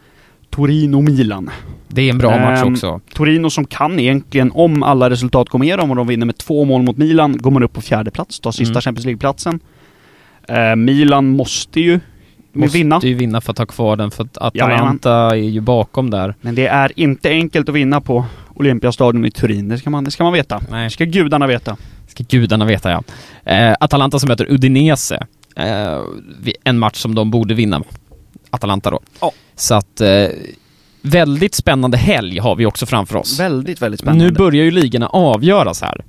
Torino-Milan. 0.50 1.50
Det 1.88 2.02
är 2.02 2.10
en 2.10 2.18
bra 2.18 2.30
match 2.38 2.62
Ehm, 2.64 2.74
också. 2.74 3.02
Torino 3.14 3.50
som 3.50 3.66
kan 3.66 4.00
egentligen, 4.00 4.52
om 4.52 4.84
alla 4.84 5.10
resultat 5.10 5.50
går 5.50 5.60
med 5.60 5.80
dem 5.80 5.90
och 5.90 5.96
de 5.96 6.08
vinner 6.08 6.26
med 6.26 6.38
två 6.38 6.66
mål 6.66 6.82
mot 6.82 6.98
Milan, 6.98 7.38
går 7.38 7.52
man 7.52 7.64
upp 7.64 7.74
på 7.74 7.82
fjärde 7.82 8.12
plats, 8.12 8.40
tar 8.40 8.52
sista 8.52 8.72
Mm. 8.72 8.82
Champions 8.82 9.06
League-platsen. 9.06 9.60
Eh, 10.48 10.76
Milan 10.76 11.30
måste 11.30 11.80
ju 11.80 12.00
Måste 12.54 12.78
vinna. 12.78 13.00
ju 13.04 13.14
vinna 13.14 13.42
för 13.42 13.52
att 13.52 13.58
ha 13.58 13.66
kvar 13.66 13.96
den, 13.96 14.12
för 14.12 14.28
att 14.36 14.56
Jajamän. 14.56 14.76
Atalanta 14.78 15.12
är 15.12 15.36
ju 15.36 15.62
bakom 15.62 16.10
där. 16.10 16.36
Men 16.42 16.56
det 16.56 16.68
är 16.68 16.92
inte 16.96 17.30
enkelt 17.30 17.70
att 17.70 17.76
vinna 17.76 18.02
på 18.02 18.26
Olympiastadion 18.54 19.26
i 19.26 19.32
Turin. 19.32 19.70
Det 19.70 19.78
ska 19.78 19.90
man, 19.90 20.04
det 20.04 20.12
ska 20.12 20.24
man 20.24 20.34
veta. 20.34 20.62
Nej. 20.72 20.84
Det 20.84 20.90
ska 20.90 21.06
gudarna 21.06 21.48
veta. 21.48 21.78
Ska 22.08 22.24
gudarna 22.28 22.66
veta 22.66 22.92
ja. 22.92 23.04
Eh, 23.52 23.76
Atalanta 23.80 24.20
som 24.20 24.28
möter 24.28 24.52
Udinese. 24.52 25.28
Eh, 25.56 26.00
en 26.64 26.80
match 26.80 26.98
som 26.98 27.16
de 27.16 27.32
borde 27.32 27.54
vinna. 27.54 27.84
Atalanta 28.50 28.92
då. 28.92 29.00
Ja. 29.22 29.32
Så 29.56 29.76
att 29.76 30.02
eh, 30.02 30.28
väldigt 31.02 31.56
spännande 31.56 31.98
helg 31.98 32.40
har 32.40 32.56
vi 32.56 32.66
också 32.66 32.86
framför 32.86 33.16
oss. 33.16 33.40
Väldigt, 33.40 33.82
väldigt 33.82 34.00
spännande. 34.00 34.26
Nu 34.26 34.32
börjar 34.32 34.64
ju 34.64 34.72
ligorna 34.72 35.08
avgöras 35.08 35.82
här. 35.82 36.04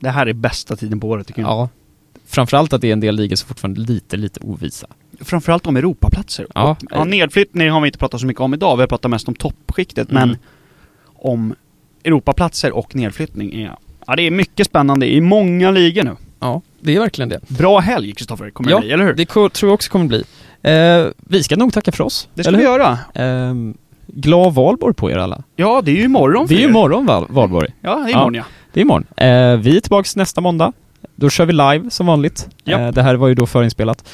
det 0.00 0.10
här 0.10 0.26
är 0.26 0.32
bästa 0.32 0.76
tiden 0.76 1.00
på 1.00 1.08
året 1.08 1.26
tycker 1.26 1.42
jag. 1.42 1.50
Ja. 1.50 1.68
Framförallt 2.26 2.72
att 2.72 2.80
det 2.80 2.88
är 2.88 2.92
en 2.92 3.00
del 3.00 3.16
ligor 3.16 3.36
som 3.36 3.48
fortfarande 3.48 3.80
är 3.80 3.86
lite, 3.86 4.16
lite 4.16 4.40
ovisa. 4.40 4.86
Framförallt 5.20 5.66
om 5.66 5.76
Europaplatser. 5.76 6.46
Ja. 6.54 6.70
Och, 6.70 6.78
ja, 6.90 7.04
nedflyttning 7.04 7.70
har 7.70 7.80
vi 7.80 7.88
inte 7.88 7.98
pratat 7.98 8.20
så 8.20 8.26
mycket 8.26 8.40
om 8.40 8.54
idag. 8.54 8.76
Vi 8.76 8.82
har 8.82 8.86
pratat 8.86 9.10
mest 9.10 9.28
om 9.28 9.34
toppskiktet. 9.34 10.10
Mm. 10.10 10.28
Men 10.28 10.38
om 11.14 11.54
Europaplatser 12.04 12.72
och 12.72 12.96
nedflyttning 12.96 13.54
är... 13.62 13.76
Ja, 14.06 14.16
det 14.16 14.22
är 14.22 14.30
mycket 14.30 14.66
spännande 14.66 15.06
i 15.12 15.20
många 15.20 15.70
ligor 15.70 16.02
nu. 16.02 16.16
Ja, 16.40 16.60
det 16.80 16.96
är 16.96 17.00
verkligen 17.00 17.28
det. 17.28 17.40
Bra 17.48 17.78
helg, 17.78 18.12
Kristoffer, 18.12 18.50
kommer 18.50 18.70
Ja, 18.70 18.76
det 18.76 18.80
bli, 18.82 18.92
eller 18.92 19.04
hur? 19.04 19.14
Det 19.14 19.26
tror 19.26 19.50
jag 19.62 19.72
också 19.72 19.90
kommer 19.90 20.04
bli. 20.06 20.24
Eh, 20.62 21.06
vi 21.18 21.42
ska 21.42 21.56
nog 21.56 21.72
tacka 21.72 21.92
för 21.92 22.04
oss. 22.04 22.28
Det 22.34 22.42
ska 22.44 22.52
vi 22.52 22.62
göra. 22.62 22.98
Eh, 23.14 23.54
glad 24.06 24.54
valborg 24.54 24.94
på 24.94 25.10
er 25.10 25.16
alla. 25.16 25.42
Ja, 25.56 25.82
det 25.84 25.90
är 25.90 25.96
ju 25.96 26.04
imorgon 26.04 26.48
för 26.48 26.54
Det 26.54 26.60
är 26.60 26.62
ju 26.64 26.68
imorgon 26.68 27.06
val- 27.06 27.26
valborg. 27.30 27.68
Ja, 27.80 27.94
det 27.94 28.10
är 28.10 28.14
imorgon 28.14 28.34
ja. 28.34 28.44
Det 28.72 28.80
är 28.80 28.82
imorgon. 28.82 29.04
Eh, 29.16 29.56
vi 29.56 29.76
är 29.76 29.80
tillbaks 29.80 30.16
nästa 30.16 30.40
måndag. 30.40 30.72
Då 31.16 31.30
kör 31.30 31.46
vi 31.46 31.52
live 31.52 31.90
som 31.90 32.06
vanligt. 32.06 32.48
Ja. 32.64 32.78
Eh, 32.80 32.92
det 32.92 33.02
här 33.02 33.14
var 33.14 33.28
ju 33.28 33.34
då 33.34 33.46
förinspelat. 33.46 34.08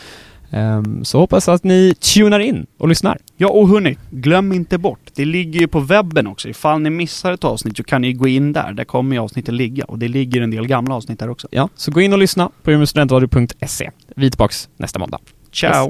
Ehm, 0.51 1.05
så 1.05 1.19
hoppas 1.19 1.49
att 1.49 1.65
ni 1.65 1.95
tunar 1.95 2.41
in 2.41 2.67
och 2.79 2.89
lyssnar. 2.89 3.19
Ja, 3.37 3.49
och 3.49 3.69
hörni, 3.69 3.97
glöm 4.11 4.53
inte 4.53 4.79
bort. 4.79 5.01
Det 5.15 5.25
ligger 5.25 5.61
ju 5.61 5.69
på 5.69 5.81
webben 5.81 6.27
också. 6.27 6.49
Ifall 6.49 6.81
ni 6.81 6.91
missar 6.91 7.33
ett 7.33 7.45
avsnitt 7.45 7.77
så 7.77 7.85
kan 7.85 8.03
ni 8.03 8.13
gå 8.13 8.29
in 8.29 8.53
där. 8.53 8.73
Där 8.73 8.85
kommer 8.85 9.17
ju 9.17 9.23
avsnittet 9.23 9.55
ligga. 9.55 9.85
Och 9.85 9.99
det 9.99 10.09
ligger 10.09 10.41
en 10.41 10.51
del 10.51 10.67
gamla 10.67 10.95
avsnitt 10.95 11.19
där 11.19 11.31
också. 11.31 11.49
Ja, 11.51 11.69
så 11.75 11.91
gå 11.91 12.01
in 12.01 12.13
och 12.13 12.19
lyssna 12.19 12.51
på 12.63 12.73
umeåstudentradio.se. 12.73 13.91
Vi 14.17 14.27
är 14.27 14.31
tillbaks 14.31 14.69
nästa 14.77 14.99
måndag. 14.99 15.19
Ciao! 15.53 15.85